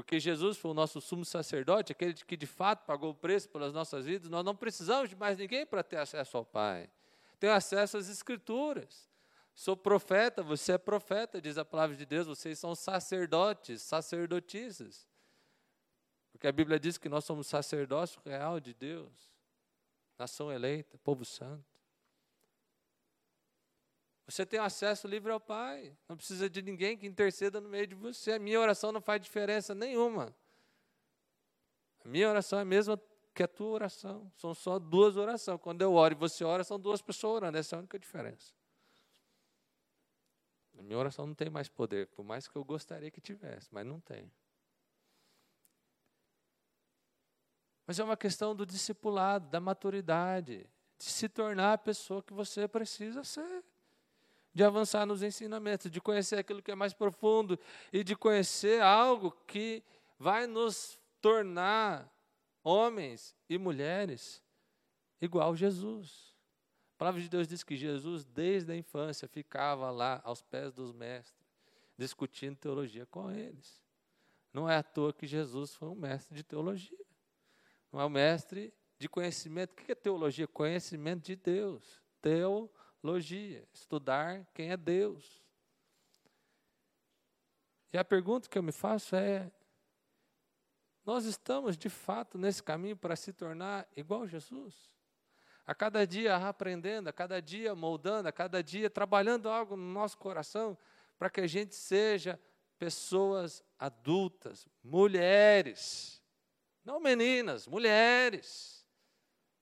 porque 0.01 0.19
Jesus 0.19 0.57
foi 0.57 0.71
o 0.71 0.75
nosso 0.75 0.99
sumo 0.99 1.27
sacerdote, 1.27 1.93
aquele 1.93 2.15
que 2.15 2.35
de 2.35 2.47
fato 2.47 2.87
pagou 2.87 3.11
o 3.11 3.15
preço 3.15 3.51
pelas 3.51 3.71
nossas 3.71 4.07
vidas. 4.07 4.31
Nós 4.31 4.43
não 4.43 4.57
precisamos 4.57 5.11
de 5.11 5.15
mais 5.15 5.37
ninguém 5.37 5.67
para 5.67 5.83
ter 5.83 5.99
acesso 5.99 6.39
ao 6.39 6.45
Pai. 6.45 6.91
Tenho 7.39 7.53
acesso 7.53 7.99
às 7.99 8.09
Escrituras. 8.09 9.11
Sou 9.55 9.77
profeta, 9.77 10.43
você 10.43 10.73
é 10.73 10.79
profeta, 10.79 11.39
diz 11.39 11.59
a 11.59 11.67
palavra 11.67 11.95
de 11.95 12.07
Deus. 12.07 12.27
Vocês 12.27 12.59
são 12.59 12.75
sacerdotes, 12.75 13.83
sacerdotisas. 13.83 15.07
Porque 16.33 16.47
a 16.47 16.53
Bíblia 16.53 16.81
diz 16.81 16.97
que 16.97 17.11
nós 17.11 17.27
somos 17.27 17.47
sacerdócio 17.47 18.23
real 18.25 18.59
de 18.59 18.73
Deus, 18.73 19.13
nação 20.19 20.51
eleita, 20.51 20.97
povo 21.05 21.27
santo. 21.27 21.63
Você 24.31 24.47
tem 24.47 24.61
acesso 24.61 25.09
livre 25.09 25.33
ao 25.33 25.41
Pai. 25.41 25.97
Não 26.09 26.17
precisa 26.17 26.49
de 26.49 26.63
ninguém 26.63 26.97
que 26.97 27.05
interceda 27.05 27.61
no 27.61 27.69
meio 27.69 27.87
de 27.87 27.97
você. 27.97 28.33
A 28.33 28.39
minha 28.39 28.61
oração 28.61 28.93
não 28.93 29.01
faz 29.01 29.21
diferença 29.21 29.75
nenhuma. 29.75 30.33
A 32.05 32.09
minha 32.09 32.29
oração 32.29 32.61
é 32.61 32.63
a 32.63 32.65
mesma 32.65 33.01
que 33.35 33.43
a 33.43 33.49
tua 33.49 33.71
oração. 33.71 34.31
São 34.37 34.55
só 34.55 34.79
duas 34.79 35.17
orações. 35.17 35.61
Quando 35.61 35.83
eu 35.83 35.95
oro 35.95 36.15
e 36.15 36.17
você 36.17 36.45
ora, 36.45 36.63
são 36.63 36.79
duas 36.79 37.03
pessoas 37.03 37.37
orando. 37.37 37.59
Essa 37.59 37.75
é 37.75 37.77
a 37.77 37.81
única 37.81 37.99
diferença. 37.99 38.55
A 40.79 40.83
minha 40.83 40.97
oração 40.97 41.27
não 41.27 41.35
tem 41.35 41.51
mais 41.51 41.69
poder, 41.69 42.07
por 42.07 42.25
mais 42.25 42.47
que 42.47 42.57
eu 42.57 42.65
gostaria 42.65 43.11
que 43.11 43.21
tivesse, 43.21 43.69
mas 43.71 43.85
não 43.85 44.01
tem. 44.01 44.33
Mas 47.85 47.99
é 47.99 48.05
uma 48.05 48.17
questão 48.17 48.55
do 48.55 48.65
discipulado, 48.65 49.49
da 49.51 49.61
maturidade, 49.61 50.71
de 50.97 51.05
se 51.05 51.29
tornar 51.29 51.75
a 51.75 51.79
pessoa 51.79 52.23
que 52.23 52.33
você 52.33 52.67
precisa 52.67 53.23
ser 53.25 53.65
de 54.53 54.65
avançar 54.65 55.07
nos 55.07 55.23
ensinamentos, 55.23 55.91
de 55.91 56.01
conhecer 56.01 56.39
aquilo 56.39 56.63
que 56.63 56.71
é 56.71 56.75
mais 56.75 56.93
profundo 56.93 57.59
e 57.93 58.03
de 58.03 58.17
conhecer 58.17 58.83
algo 58.83 59.31
que 59.47 59.83
vai 60.19 60.47
nos 60.47 60.99
tornar 61.21 62.13
homens 62.63 63.35
e 63.49 63.59
mulheres 63.59 64.43
igual 65.21 65.55
Jesus. 65.55 66.35
A 66.95 66.99
palavra 66.99 67.21
de 67.21 67.29
Deus 67.29 67.49
diz 67.49 67.63
que 67.63 67.77
Jesus, 67.77 68.25
desde 68.25 68.73
a 68.73 68.77
infância, 68.77 69.29
ficava 69.29 69.91
lá 69.91 70.21
aos 70.25 70.43
pés 70.43 70.73
dos 70.73 70.93
mestres, 70.93 71.49
discutindo 71.97 72.57
teologia 72.57 73.07
com 73.07 73.31
eles. 73.31 73.81
Não 74.53 74.69
é 74.69 74.77
à 74.77 74.83
toa 74.83 75.13
que 75.13 75.27
Jesus 75.27 75.75
foi 75.75 75.89
um 75.89 75.95
mestre 75.95 76.35
de 76.35 76.43
teologia. 76.43 76.99
Não 77.93 78.01
é 78.01 78.05
um 78.05 78.11
mestre 78.11 78.75
de 78.99 79.09
conhecimento. 79.09 79.73
O 79.73 79.77
que 79.77 79.93
é 79.93 79.95
teologia? 79.95 80.47
Conhecimento 80.47 81.25
de 81.25 81.37
Deus. 81.37 82.03
Teologia 82.21 82.90
Logia, 83.03 83.67
estudar 83.73 84.47
quem 84.53 84.71
é 84.71 84.77
Deus. 84.77 85.43
E 87.93 87.99
a 87.99 88.05
pergunta 88.05 88.49
que 88.49 88.59
eu 88.59 88.63
me 88.63 88.73
faço 88.73 89.17
é: 89.17 89.51
nós 91.05 91.25
estamos 91.25 91.77
de 91.77 91.89
fato 91.89 92.37
nesse 92.37 92.63
caminho 92.63 92.97
para 92.97 93.17
se 93.17 93.33
tornar 93.33 93.89
igual 93.97 94.23
a 94.23 94.27
Jesus? 94.27 94.91
A 95.67 95.75
cada 95.75 96.07
dia 96.07 96.37
aprendendo, 96.37 97.09
a 97.09 97.13
cada 97.13 97.41
dia 97.41 97.75
moldando, 97.75 98.29
a 98.29 98.33
cada 98.33 98.63
dia 98.63 98.91
trabalhando 98.91 99.49
algo 99.49 99.77
no 99.77 99.93
nosso 99.93 100.19
coração 100.19 100.77
para 101.19 101.31
que 101.31 101.41
a 101.41 101.47
gente 101.47 101.75
seja 101.75 102.41
pessoas 102.79 103.63
adultas, 103.79 104.67
mulheres, 104.83 106.23
não 106.85 106.99
meninas, 106.99 107.67
mulheres, 107.67 108.87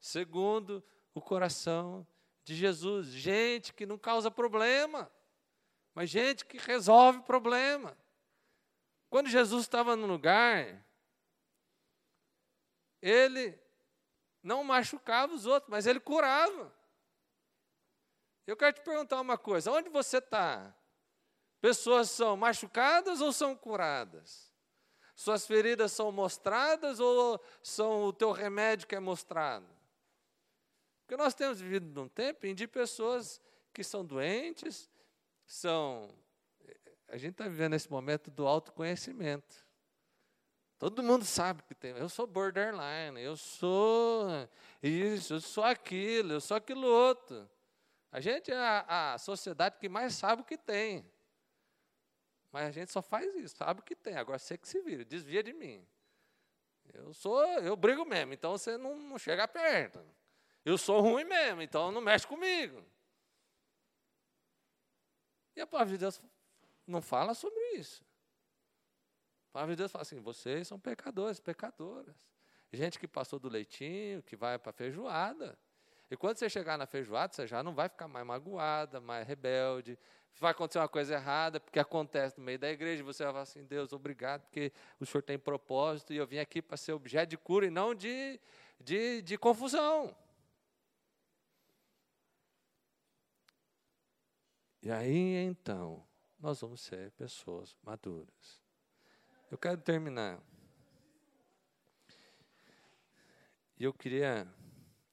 segundo 0.00 0.82
o 1.12 1.20
coração 1.20 2.06
de 2.06 2.17
Jesus. 2.54 3.08
Gente 3.08 3.72
que 3.72 3.86
não 3.86 3.98
causa 3.98 4.30
problema, 4.30 5.10
mas 5.94 6.10
gente 6.10 6.44
que 6.44 6.58
resolve 6.58 7.22
problema. 7.22 7.96
Quando 9.10 9.28
Jesus 9.28 9.62
estava 9.62 9.96
no 9.96 10.06
lugar, 10.06 10.84
ele 13.00 13.58
não 14.42 14.62
machucava 14.62 15.32
os 15.32 15.46
outros, 15.46 15.70
mas 15.70 15.86
ele 15.86 16.00
curava. 16.00 16.72
Eu 18.46 18.56
quero 18.56 18.74
te 18.74 18.82
perguntar 18.82 19.20
uma 19.20 19.36
coisa: 19.36 19.70
onde 19.70 19.88
você 19.88 20.18
está? 20.18 20.74
Pessoas 21.60 22.10
são 22.10 22.36
machucadas 22.36 23.20
ou 23.20 23.32
são 23.32 23.54
curadas? 23.56 24.52
Suas 25.14 25.46
feridas 25.46 25.90
são 25.92 26.12
mostradas 26.12 27.00
ou 27.00 27.40
são 27.62 28.04
o 28.04 28.12
teu 28.12 28.30
remédio 28.30 28.86
que 28.86 28.94
é 28.94 29.00
mostrado? 29.00 29.77
Porque 31.08 31.16
nós 31.16 31.32
temos 31.32 31.58
vivido 31.58 31.86
num 31.98 32.06
tempo 32.06 32.46
em 32.46 32.54
de 32.54 32.68
pessoas 32.68 33.40
que 33.72 33.82
são 33.82 34.04
doentes, 34.04 34.90
são. 35.46 36.14
A 37.08 37.16
gente 37.16 37.30
está 37.30 37.44
vivendo 37.44 37.72
esse 37.72 37.90
momento 37.90 38.30
do 38.30 38.46
autoconhecimento. 38.46 39.66
Todo 40.78 41.02
mundo 41.02 41.24
sabe 41.24 41.62
que 41.62 41.74
tem. 41.74 41.92
Eu 41.92 42.10
sou 42.10 42.26
borderline, 42.26 43.18
eu 43.22 43.38
sou 43.38 44.26
isso, 44.82 45.32
eu 45.32 45.40
sou 45.40 45.64
aquilo, 45.64 46.34
eu 46.34 46.42
sou 46.42 46.58
aquilo 46.58 46.86
outro. 46.86 47.48
A 48.12 48.20
gente 48.20 48.52
é 48.52 48.58
a, 48.58 49.14
a 49.14 49.18
sociedade 49.18 49.78
que 49.78 49.88
mais 49.88 50.12
sabe 50.12 50.42
o 50.42 50.44
que 50.44 50.58
tem. 50.58 51.10
Mas 52.52 52.66
a 52.66 52.70
gente 52.70 52.92
só 52.92 53.00
faz 53.00 53.34
isso, 53.34 53.56
sabe 53.56 53.80
o 53.80 53.82
que 53.82 53.96
tem. 53.96 54.14
Agora 54.14 54.38
você 54.38 54.58
que 54.58 54.68
se 54.68 54.78
vira, 54.82 55.06
desvia 55.06 55.42
de 55.42 55.54
mim. 55.54 55.88
Eu 56.92 57.14
sou, 57.14 57.42
eu 57.60 57.74
brigo 57.76 58.04
mesmo, 58.04 58.34
então 58.34 58.58
você 58.58 58.76
não, 58.76 58.94
não 58.94 59.18
chega 59.18 59.48
perto. 59.48 60.17
Eu 60.68 60.76
sou 60.76 61.00
ruim 61.00 61.24
mesmo, 61.24 61.62
então 61.62 61.90
não 61.90 62.02
mexe 62.02 62.26
comigo. 62.26 62.84
E 65.56 65.62
a 65.62 65.66
palavra 65.66 65.94
de 65.94 65.98
Deus 65.98 66.20
não 66.86 67.00
fala 67.00 67.32
sobre 67.32 67.58
isso. 67.72 68.04
A 69.48 69.52
palavra 69.54 69.74
de 69.74 69.78
Deus 69.78 69.90
fala 69.90 70.02
assim: 70.02 70.20
vocês 70.20 70.68
são 70.68 70.78
pecadores, 70.78 71.40
pecadoras. 71.40 72.14
Gente 72.70 72.98
que 72.98 73.08
passou 73.08 73.38
do 73.38 73.48
leitinho, 73.48 74.22
que 74.22 74.36
vai 74.36 74.58
para 74.58 74.68
a 74.68 74.72
feijoada. 74.74 75.58
E 76.10 76.16
quando 76.18 76.36
você 76.36 76.50
chegar 76.50 76.76
na 76.76 76.86
feijoada, 76.86 77.32
você 77.32 77.46
já 77.46 77.62
não 77.62 77.74
vai 77.74 77.88
ficar 77.88 78.06
mais 78.06 78.26
magoada, 78.26 79.00
mais 79.00 79.26
rebelde. 79.26 79.98
Vai 80.38 80.50
acontecer 80.50 80.80
uma 80.80 80.88
coisa 80.88 81.14
errada, 81.14 81.58
porque 81.58 81.80
acontece 81.80 82.36
no 82.38 82.44
meio 82.44 82.58
da 82.58 82.70
igreja, 82.70 83.02
você 83.02 83.24
vai 83.24 83.32
falar 83.32 83.44
assim: 83.44 83.64
Deus, 83.64 83.94
obrigado, 83.94 84.42
porque 84.42 84.70
o 85.00 85.06
Senhor 85.06 85.22
tem 85.22 85.38
propósito 85.38 86.12
e 86.12 86.18
eu 86.18 86.26
vim 86.26 86.40
aqui 86.40 86.60
para 86.60 86.76
ser 86.76 86.92
objeto 86.92 87.30
de 87.30 87.38
cura 87.38 87.64
e 87.64 87.70
não 87.70 87.94
de, 87.94 88.38
de, 88.78 89.22
de 89.22 89.38
confusão. 89.38 90.14
E 94.82 94.90
aí 94.90 95.34
então, 95.44 96.06
nós 96.38 96.60
vamos 96.60 96.80
ser 96.80 97.10
pessoas 97.12 97.76
maduras. 97.82 98.62
Eu 99.50 99.58
quero 99.58 99.80
terminar. 99.80 100.40
E 103.78 103.84
eu 103.84 103.92
queria 103.92 104.46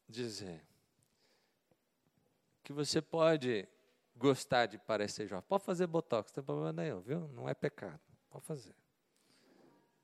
dizer 0.08 0.66
que 2.64 2.74
você 2.74 3.02
pode 3.02 3.68
gostar 4.16 4.66
de 4.66 4.78
parecer 4.78 5.28
jovem. 5.28 5.46
Pode 5.48 5.64
fazer 5.64 5.88
botox, 5.88 6.32
não 6.32 6.36
tem 6.36 6.44
problema 6.44 6.74
nenhum, 6.74 7.02
viu? 7.02 7.28
Não 7.30 7.48
é 7.48 7.54
pecado. 7.54 8.00
Pode 8.30 8.46
fazer. 8.46 8.76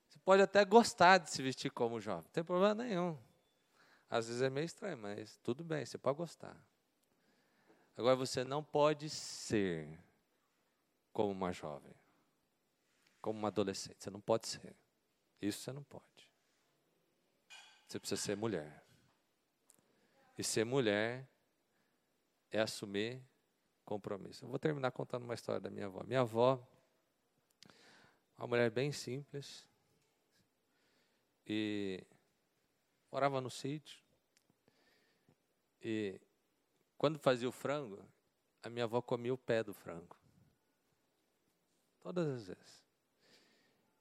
Você 0.08 0.20
pode 0.20 0.42
até 0.42 0.64
gostar 0.66 1.18
de 1.18 1.32
se 1.32 1.42
vestir 1.42 1.72
como 1.72 2.00
jovem, 2.00 2.24
não 2.24 2.32
tem 2.32 2.44
problema 2.44 2.84
nenhum. 2.84 3.18
Às 4.10 4.28
vezes 4.28 4.42
é 4.42 4.50
meio 4.50 4.66
estranho, 4.66 4.98
mas 4.98 5.38
tudo 5.38 5.64
bem, 5.64 5.86
você 5.86 5.98
pode 5.98 6.18
gostar. 6.18 6.62
Agora 7.98 8.16
você 8.16 8.44
não 8.44 8.64
pode 8.64 9.10
ser 9.10 10.00
como 11.12 11.32
uma 11.32 11.52
jovem, 11.52 11.94
como 13.22 13.38
uma 13.38 13.50
adolescente. 13.50 14.04
Você 14.04 14.10
não 14.10 14.22
pode 14.22 14.48
ser. 14.48 14.76
Isso 15.42 15.62
você 15.62 15.72
não 15.72 15.84
pode. 15.84 16.06
Você 17.88 18.00
precisa 18.00 18.22
ser 18.22 18.36
mulher. 18.38 18.84
E 20.38 20.44
ser 20.44 20.66
mulher 20.66 21.28
é 22.50 22.62
assumir 22.62 23.22
compromisso. 23.84 24.46
Eu 24.46 24.50
vou 24.50 24.58
terminar 24.58 24.92
contando 24.92 25.24
uma 25.24 25.34
história 25.34 25.60
da 25.60 25.70
minha 25.70 25.88
avó. 25.88 26.04
Minha 26.04 26.22
avó, 26.22 26.66
uma 28.38 28.48
mulher 28.48 28.72
bem 28.72 28.92
simples, 28.92 29.68
e 31.46 32.06
morava 33.12 33.42
no 33.42 33.50
sítio. 33.50 34.00
E 35.82 36.22
quando 37.02 37.18
fazia 37.18 37.50
o 37.50 37.52
frango, 37.52 38.08
a 38.62 38.70
minha 38.70 38.84
avó 38.84 39.02
comia 39.02 39.34
o 39.34 39.38
pé 39.38 39.64
do 39.64 39.74
frango. 39.74 40.16
Todas 42.00 42.28
as 42.28 42.46
vezes. 42.46 42.86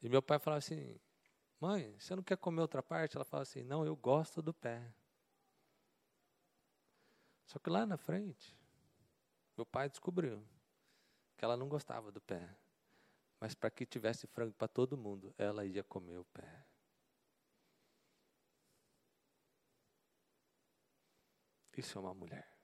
E 0.03 0.09
meu 0.11 0.21
pai 0.21 0.39
falava 0.39 0.59
assim: 0.59 1.01
Mãe, 1.59 1.99
você 1.99 2.15
não 2.15 2.23
quer 2.23 2.37
comer 2.37 2.61
outra 2.61 2.83
parte? 2.83 3.17
Ela 3.17 3.25
falava 3.25 3.45
assim: 3.45 3.63
Não, 3.63 3.87
eu 3.87 3.97
gosto 3.97 4.43
do 4.43 4.53
pé. 4.53 4.93
Só 7.47 7.59
que 7.59 7.71
lá 7.71 7.87
na 7.87 7.97
frente, 7.97 8.55
meu 9.57 9.65
pai 9.65 9.89
descobriu 9.89 10.47
que 11.39 11.45
ela 11.47 11.57
não 11.57 11.71
gostava 11.71 12.13
do 12.13 12.21
pé. 12.21 12.55
Mas 13.41 13.55
para 13.55 13.71
que 13.71 13.87
tivesse 13.87 14.27
frango 14.27 14.53
para 14.53 14.69
todo 14.69 14.95
mundo, 14.95 15.35
ela 15.39 15.65
ia 15.65 15.83
comer 15.83 16.19
o 16.19 16.25
pé. 16.27 16.67
Isso 21.79 21.97
é 21.97 22.01
uma 22.03 22.13
mulher. 22.13 22.60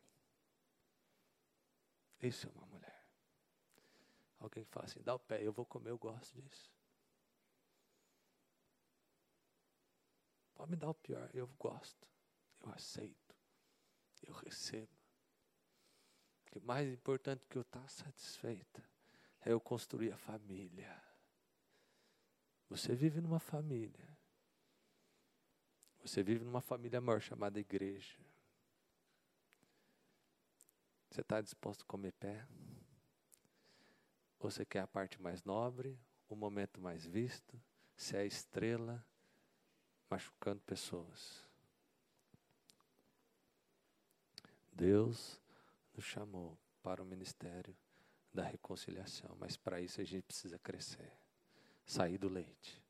Isso 2.26 2.46
é 2.46 2.50
uma 2.50 2.66
mulher. 2.66 3.06
Alguém 4.38 4.64
que 4.64 4.70
fala 4.70 4.86
assim, 4.86 5.02
dá 5.02 5.14
o 5.14 5.18
pé, 5.18 5.42
eu 5.42 5.52
vou 5.52 5.64
comer, 5.64 5.90
eu 5.90 5.98
gosto 5.98 6.34
disso. 6.40 6.70
Pode 10.54 10.70
me 10.70 10.76
dar 10.76 10.90
o 10.90 10.94
pior, 10.94 11.30
eu 11.34 11.46
gosto, 11.58 12.06
eu 12.62 12.70
aceito 12.70 13.26
eu 14.26 14.34
recebo. 14.34 14.88
O 16.52 16.60
mais 16.60 16.88
importante 16.88 17.46
que 17.48 17.56
eu 17.56 17.62
estar 17.62 17.86
satisfeita 17.88 18.82
é 19.40 19.52
eu 19.52 19.60
construir 19.60 20.12
a 20.12 20.16
família. 20.16 21.02
Você 22.68 22.94
vive 22.94 23.20
numa 23.20 23.38
família. 23.38 24.16
Você 26.00 26.22
vive 26.22 26.44
numa 26.44 26.60
família 26.60 27.00
maior 27.00 27.20
chamada 27.20 27.60
igreja. 27.60 28.18
Você 31.16 31.22
está 31.22 31.40
disposto 31.40 31.80
a 31.80 31.86
comer 31.86 32.12
pé? 32.12 32.46
Ou 34.38 34.50
você 34.50 34.66
quer 34.66 34.80
a 34.80 34.86
parte 34.86 35.18
mais 35.18 35.42
nobre, 35.44 35.98
o 36.28 36.36
momento 36.36 36.78
mais 36.78 37.06
visto, 37.06 37.58
se 37.96 38.14
é 38.14 38.20
a 38.20 38.24
estrela, 38.26 39.02
machucando 40.10 40.60
pessoas? 40.60 41.42
Deus 44.70 45.40
nos 45.94 46.04
chamou 46.04 46.58
para 46.82 47.02
o 47.02 47.06
ministério 47.06 47.74
da 48.30 48.42
reconciliação, 48.42 49.34
mas 49.40 49.56
para 49.56 49.80
isso 49.80 50.02
a 50.02 50.04
gente 50.04 50.24
precisa 50.24 50.58
crescer, 50.58 51.18
sair 51.86 52.18
do 52.18 52.28
leite. 52.28 52.84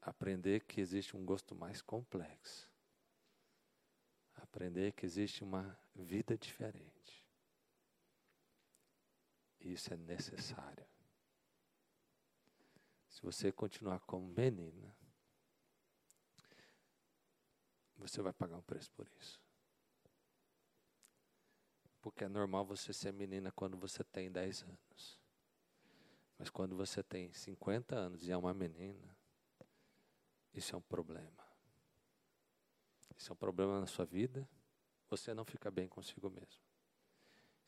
Aprender 0.00 0.60
que 0.60 0.80
existe 0.80 1.16
um 1.16 1.26
gosto 1.26 1.56
mais 1.56 1.82
complexo. 1.82 2.70
Aprender 4.36 4.92
que 4.92 5.04
existe 5.04 5.42
uma 5.42 5.76
vida 6.02 6.36
diferente. 6.36 7.26
Isso 9.60 9.92
é 9.92 9.96
necessário. 9.96 10.86
Se 13.08 13.22
você 13.22 13.50
continuar 13.50 14.00
como 14.00 14.28
menina, 14.28 14.96
você 17.96 18.22
vai 18.22 18.32
pagar 18.32 18.56
um 18.56 18.62
preço 18.62 18.90
por 18.92 19.08
isso. 19.18 19.42
Porque 22.00 22.24
é 22.24 22.28
normal 22.28 22.64
você 22.64 22.92
ser 22.92 23.12
menina 23.12 23.50
quando 23.50 23.76
você 23.76 24.04
tem 24.04 24.30
10 24.30 24.62
anos. 24.62 25.18
Mas 26.38 26.48
quando 26.48 26.76
você 26.76 27.02
tem 27.02 27.32
50 27.32 27.96
anos 27.96 28.26
e 28.26 28.30
é 28.30 28.36
uma 28.36 28.54
menina, 28.54 29.16
isso 30.54 30.74
é 30.74 30.78
um 30.78 30.82
problema. 30.82 31.44
Isso 33.16 33.32
é 33.32 33.32
um 33.32 33.36
problema 33.36 33.80
na 33.80 33.86
sua 33.86 34.04
vida, 34.04 34.48
você 35.08 35.34
não 35.34 35.44
fica 35.44 35.70
bem 35.70 35.88
consigo 35.88 36.28
mesmo. 36.30 36.60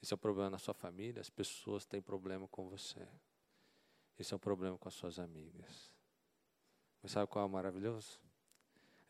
Isso 0.00 0.14
é 0.14 0.16
um 0.16 0.18
problema 0.18 0.50
na 0.50 0.58
sua 0.58 0.74
família, 0.74 1.20
as 1.20 1.30
pessoas 1.30 1.84
têm 1.84 2.00
problema 2.00 2.48
com 2.48 2.68
você. 2.68 3.06
Isso 4.18 4.34
é 4.34 4.36
um 4.36 4.40
problema 4.40 4.78
com 4.78 4.88
as 4.88 4.94
suas 4.94 5.18
amigas. 5.18 5.90
Mas 7.02 7.12
sabe 7.12 7.26
qual 7.30 7.44
é 7.44 7.48
o 7.48 7.50
maravilhoso? 7.50 8.20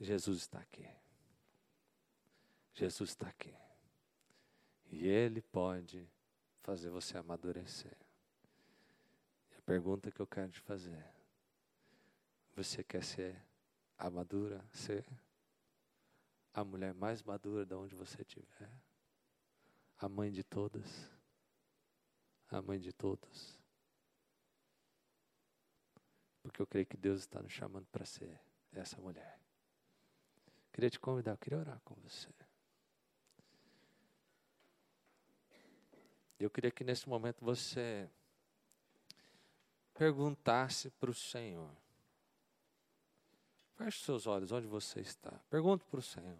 Jesus 0.01 0.39
está 0.39 0.59
aqui. 0.59 0.89
Jesus 2.75 3.11
está 3.11 3.29
aqui. 3.29 3.55
E 4.87 5.07
Ele 5.07 5.43
pode 5.43 6.09
fazer 6.63 6.91
você 6.91 7.19
amadurecer. 7.19 7.97
E 9.51 9.57
a 9.57 9.63
pergunta 9.63 10.11
que 10.11 10.21
eu 10.21 10.27
quero 10.27 10.51
te 10.51 10.61
fazer: 10.61 11.05
você 12.55 12.83
quer 12.83 13.05
ser 13.05 13.41
a 13.99 14.09
madura, 14.11 14.65
ser 14.73 15.05
a 16.53 16.65
mulher 16.65 16.95
mais 16.95 17.23
madura 17.23 17.65
de 17.65 17.75
onde 17.75 17.95
você 17.95 18.23
estiver? 18.23 18.71
A 19.99 20.09
mãe 20.09 20.31
de 20.31 20.43
todas? 20.43 21.11
A 22.49 22.61
mãe 22.61 22.79
de 22.79 22.93
todos? 22.93 23.59
Porque 26.43 26.61
eu 26.61 26.67
creio 26.67 26.87
que 26.87 26.97
Deus 26.97 27.21
está 27.21 27.43
nos 27.43 27.53
chamando 27.53 27.87
para 27.87 28.05
ser 28.05 28.41
essa 28.73 29.01
mulher. 29.01 29.39
Queria 30.73 30.91
te 30.91 30.99
convidar, 30.99 31.37
queria 31.37 31.59
orar 31.59 31.81
com 31.85 31.95
você. 31.97 32.29
Eu 36.39 36.49
queria 36.49 36.71
que 36.71 36.83
nesse 36.83 37.07
momento 37.07 37.45
você 37.45 38.09
perguntasse 39.93 40.89
para 40.91 41.11
o 41.11 41.15
Senhor. 41.15 41.71
Feche 43.83 44.05
seus 44.05 44.27
olhos 44.27 44.53
onde 44.53 44.67
você 44.67 45.01
está. 45.01 45.31
Pergunte 45.49 45.87
para 45.87 46.01
o 46.01 46.03
Senhor. 46.03 46.37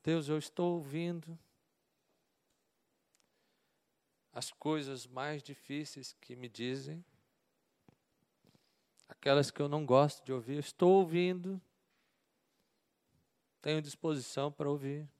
Deus, 0.00 0.28
eu 0.28 0.38
estou 0.38 0.76
ouvindo 0.76 1.36
as 4.32 4.52
coisas 4.52 5.08
mais 5.08 5.42
difíceis 5.42 6.12
que 6.20 6.36
me 6.36 6.48
dizem, 6.48 7.04
aquelas 9.08 9.50
que 9.50 9.60
eu 9.60 9.68
não 9.68 9.84
gosto 9.84 10.24
de 10.24 10.32
ouvir, 10.32 10.58
estou 10.58 11.00
ouvindo, 11.00 11.60
tenho 13.60 13.82
disposição 13.82 14.52
para 14.52 14.70
ouvir. 14.70 15.10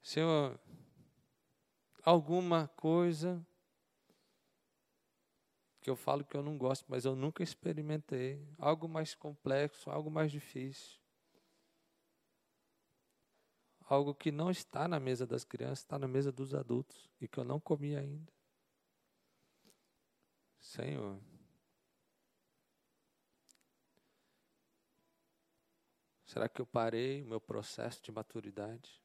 Senhor, 0.00 0.56
alguma 2.04 2.68
coisa 2.68 3.44
que 5.82 5.90
eu 5.90 5.96
falo 5.96 6.24
que 6.24 6.36
eu 6.36 6.42
não 6.42 6.56
gosto, 6.56 6.86
mas 6.88 7.04
eu 7.04 7.16
nunca 7.16 7.42
experimentei, 7.42 8.40
algo 8.56 8.88
mais 8.88 9.16
complexo, 9.16 9.90
algo 9.90 10.10
mais 10.10 10.30
difícil. 10.30 11.00
Algo 13.80 14.14
que 14.14 14.30
não 14.30 14.48
está 14.48 14.86
na 14.86 15.00
mesa 15.00 15.26
das 15.26 15.44
crianças, 15.44 15.80
está 15.80 15.98
na 15.98 16.06
mesa 16.06 16.30
dos 16.30 16.54
adultos 16.54 17.10
e 17.20 17.26
que 17.26 17.38
eu 17.38 17.44
não 17.44 17.58
comi 17.58 17.96
ainda. 17.96 18.32
Senhor, 20.60 21.20
será 26.24 26.48
que 26.48 26.62
eu 26.62 26.66
parei 26.66 27.22
o 27.22 27.26
meu 27.26 27.40
processo 27.40 28.00
de 28.00 28.12
maturidade? 28.12 29.02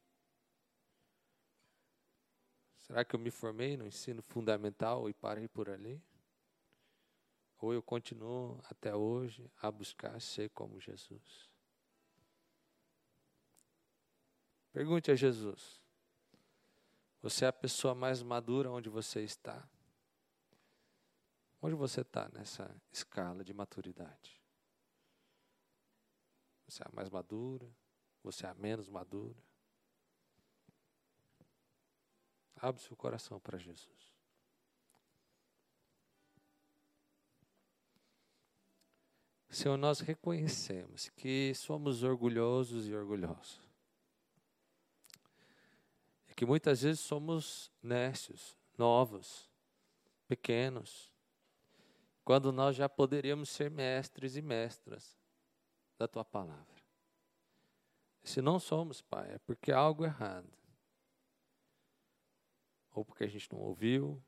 Será 2.78 3.04
que 3.04 3.16
eu 3.16 3.20
me 3.20 3.32
formei 3.32 3.76
no 3.76 3.88
ensino 3.88 4.22
fundamental 4.22 5.10
e 5.10 5.14
parei 5.14 5.48
por 5.48 5.70
ali? 5.70 6.02
Ou 7.60 7.74
eu 7.74 7.82
continuo 7.82 8.62
até 8.70 8.96
hoje 8.96 9.52
a 9.62 9.72
buscar 9.72 10.20
ser 10.22 10.50
como 10.52 10.80
Jesus? 10.80 11.50
Pergunte 14.72 15.10
a 15.10 15.16
Jesus: 15.16 15.82
Você 17.22 17.46
é 17.46 17.48
a 17.48 17.54
pessoa 17.54 17.96
mais 17.96 18.22
madura 18.22 18.70
onde 18.70 18.90
você 18.90 19.24
está? 19.24 19.68
Onde 21.60 21.74
você 21.74 22.02
está 22.02 22.30
nessa 22.30 22.70
escala 22.92 23.44
de 23.44 23.54
maturidade? 23.54 24.40
Você 26.68 26.84
é 26.84 26.86
a 26.88 26.92
mais 26.94 27.10
madura? 27.10 27.68
Você 28.24 28.46
é 28.46 28.50
a 28.50 28.54
menos 28.54 28.88
madura? 28.88 29.42
Abre 32.58 32.82
seu 32.82 32.96
coração 32.96 33.40
para 33.40 33.58
Jesus. 33.58 34.17
Senhor, 39.50 39.78
nós 39.78 40.00
reconhecemos 40.00 41.10
que 41.10 41.54
somos 41.56 42.04
orgulhosos 42.04 42.88
e 42.88 42.94
orgulhosos. 42.94 43.62
E 46.30 46.36
que 46.36 46.46
muitas 46.46 46.82
vezes 46.82 47.00
somos 47.00 47.72
nécios, 47.82 48.56
novos, 48.78 49.50
pequenos, 50.28 51.12
quando 52.26 52.52
nós 52.52 52.76
já 52.76 52.90
poderíamos 52.90 53.50
ser 53.50 53.72
mestres 53.72 54.36
e 54.36 54.42
mestras 54.42 55.18
da 55.98 56.08
tua 56.08 56.26
palavra. 56.26 56.84
Se 58.24 58.42
não 58.42 58.60
somos, 58.60 59.02
Pai, 59.02 59.36
é 59.36 59.38
porque 59.40 59.72
há 59.72 59.78
algo 59.78 60.04
errado 60.04 60.58
ou 62.98 63.06
porque 63.06 63.24
a 63.24 63.28
gente 63.28 63.52
não 63.54 63.60
ouviu, 63.60 64.20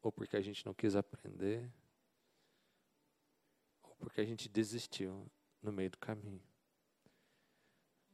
ou 0.00 0.10
porque 0.10 0.34
a 0.34 0.40
gente 0.40 0.64
não 0.64 0.72
quis 0.72 0.96
aprender, 0.96 1.70
porque 3.98 4.20
a 4.20 4.24
gente 4.24 4.48
desistiu 4.48 5.30
no 5.62 5.72
meio 5.72 5.90
do 5.90 5.98
caminho. 5.98 6.42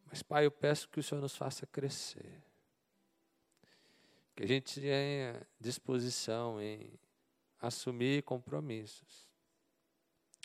Mas, 0.07 0.22
Pai, 0.22 0.47
eu 0.47 0.51
peço 0.51 0.89
que 0.89 0.99
o 0.99 1.03
Senhor 1.03 1.20
nos 1.20 1.37
faça 1.37 1.66
crescer. 1.66 2.43
Que 4.35 4.43
a 4.43 4.47
gente 4.47 4.81
tenha 4.81 5.47
disposição 5.59 6.61
em 6.61 6.99
assumir 7.61 8.22
compromissos, 8.22 9.28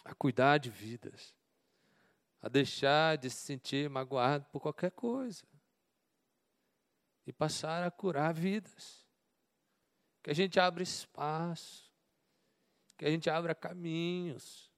a 0.04 0.14
cuidar 0.14 0.58
de 0.58 0.70
vidas, 0.70 1.34
a 2.42 2.50
deixar 2.50 3.18
de 3.18 3.30
se 3.30 3.38
sentir 3.38 3.90
magoado 3.90 4.46
por 4.52 4.60
qualquer 4.60 4.92
coisa 4.92 5.44
e 7.26 7.34
passar 7.34 7.84
a 7.84 7.90
curar 7.90 8.34
vidas 8.34 9.06
que 10.22 10.32
a 10.32 10.34
gente 10.34 10.60
abra 10.60 10.82
espaço, 10.82 11.92
que 12.98 13.06
a 13.06 13.12
gente 13.12 13.30
abra 13.30 13.54
caminhos. 13.54 14.72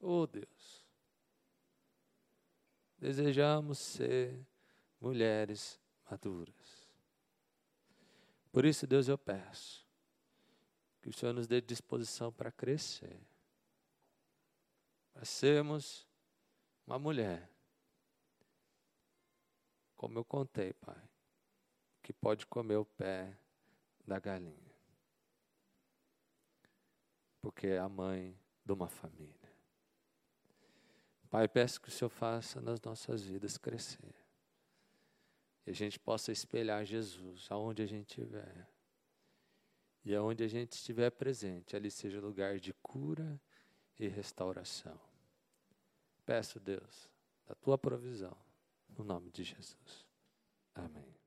Oh 0.00 0.26
Deus, 0.26 0.86
desejamos 2.98 3.78
ser 3.78 4.46
mulheres 4.98 5.78
maduras. 6.10 6.88
Por 8.50 8.64
isso, 8.64 8.86
Deus, 8.86 9.08
eu 9.08 9.18
peço 9.18 9.86
que 11.00 11.08
o 11.08 11.12
Senhor 11.12 11.32
nos 11.32 11.46
dê 11.46 11.60
disposição 11.60 12.32
para 12.32 12.50
crescer, 12.50 13.20
para 15.12 15.24
sermos 15.24 16.06
uma 16.86 16.98
mulher, 16.98 17.48
como 19.96 20.18
eu 20.18 20.24
contei, 20.24 20.72
Pai, 20.72 21.08
que 22.02 22.12
pode 22.12 22.46
comer 22.46 22.76
o 22.76 22.84
pé 22.84 23.36
da 24.06 24.18
galinha. 24.18 24.74
Porque 27.40 27.68
é 27.68 27.78
a 27.78 27.88
mãe 27.88 28.36
de 28.64 28.72
uma 28.72 28.88
família. 28.88 29.39
Pai, 31.30 31.46
peço 31.46 31.80
que 31.80 31.88
o 31.88 31.92
Senhor 31.92 32.10
faça 32.10 32.60
nas 32.60 32.80
nossas 32.80 33.22
vidas 33.22 33.56
crescer. 33.56 34.14
E 35.64 35.70
a 35.70 35.72
gente 35.72 35.98
possa 35.98 36.32
espelhar 36.32 36.84
Jesus 36.84 37.46
aonde 37.48 37.82
a 37.82 37.86
gente 37.86 38.08
estiver. 38.08 38.68
E 40.04 40.14
aonde 40.14 40.42
a 40.42 40.48
gente 40.48 40.72
estiver 40.72 41.10
presente, 41.10 41.76
ali 41.76 41.90
seja 41.90 42.20
lugar 42.20 42.58
de 42.58 42.72
cura 42.82 43.40
e 43.98 44.08
restauração. 44.08 44.98
Peço, 46.26 46.58
Deus, 46.58 47.08
da 47.46 47.54
tua 47.54 47.78
provisão, 47.78 48.36
no 48.96 49.04
nome 49.04 49.30
de 49.30 49.44
Jesus. 49.44 50.06
Amém. 50.74 51.19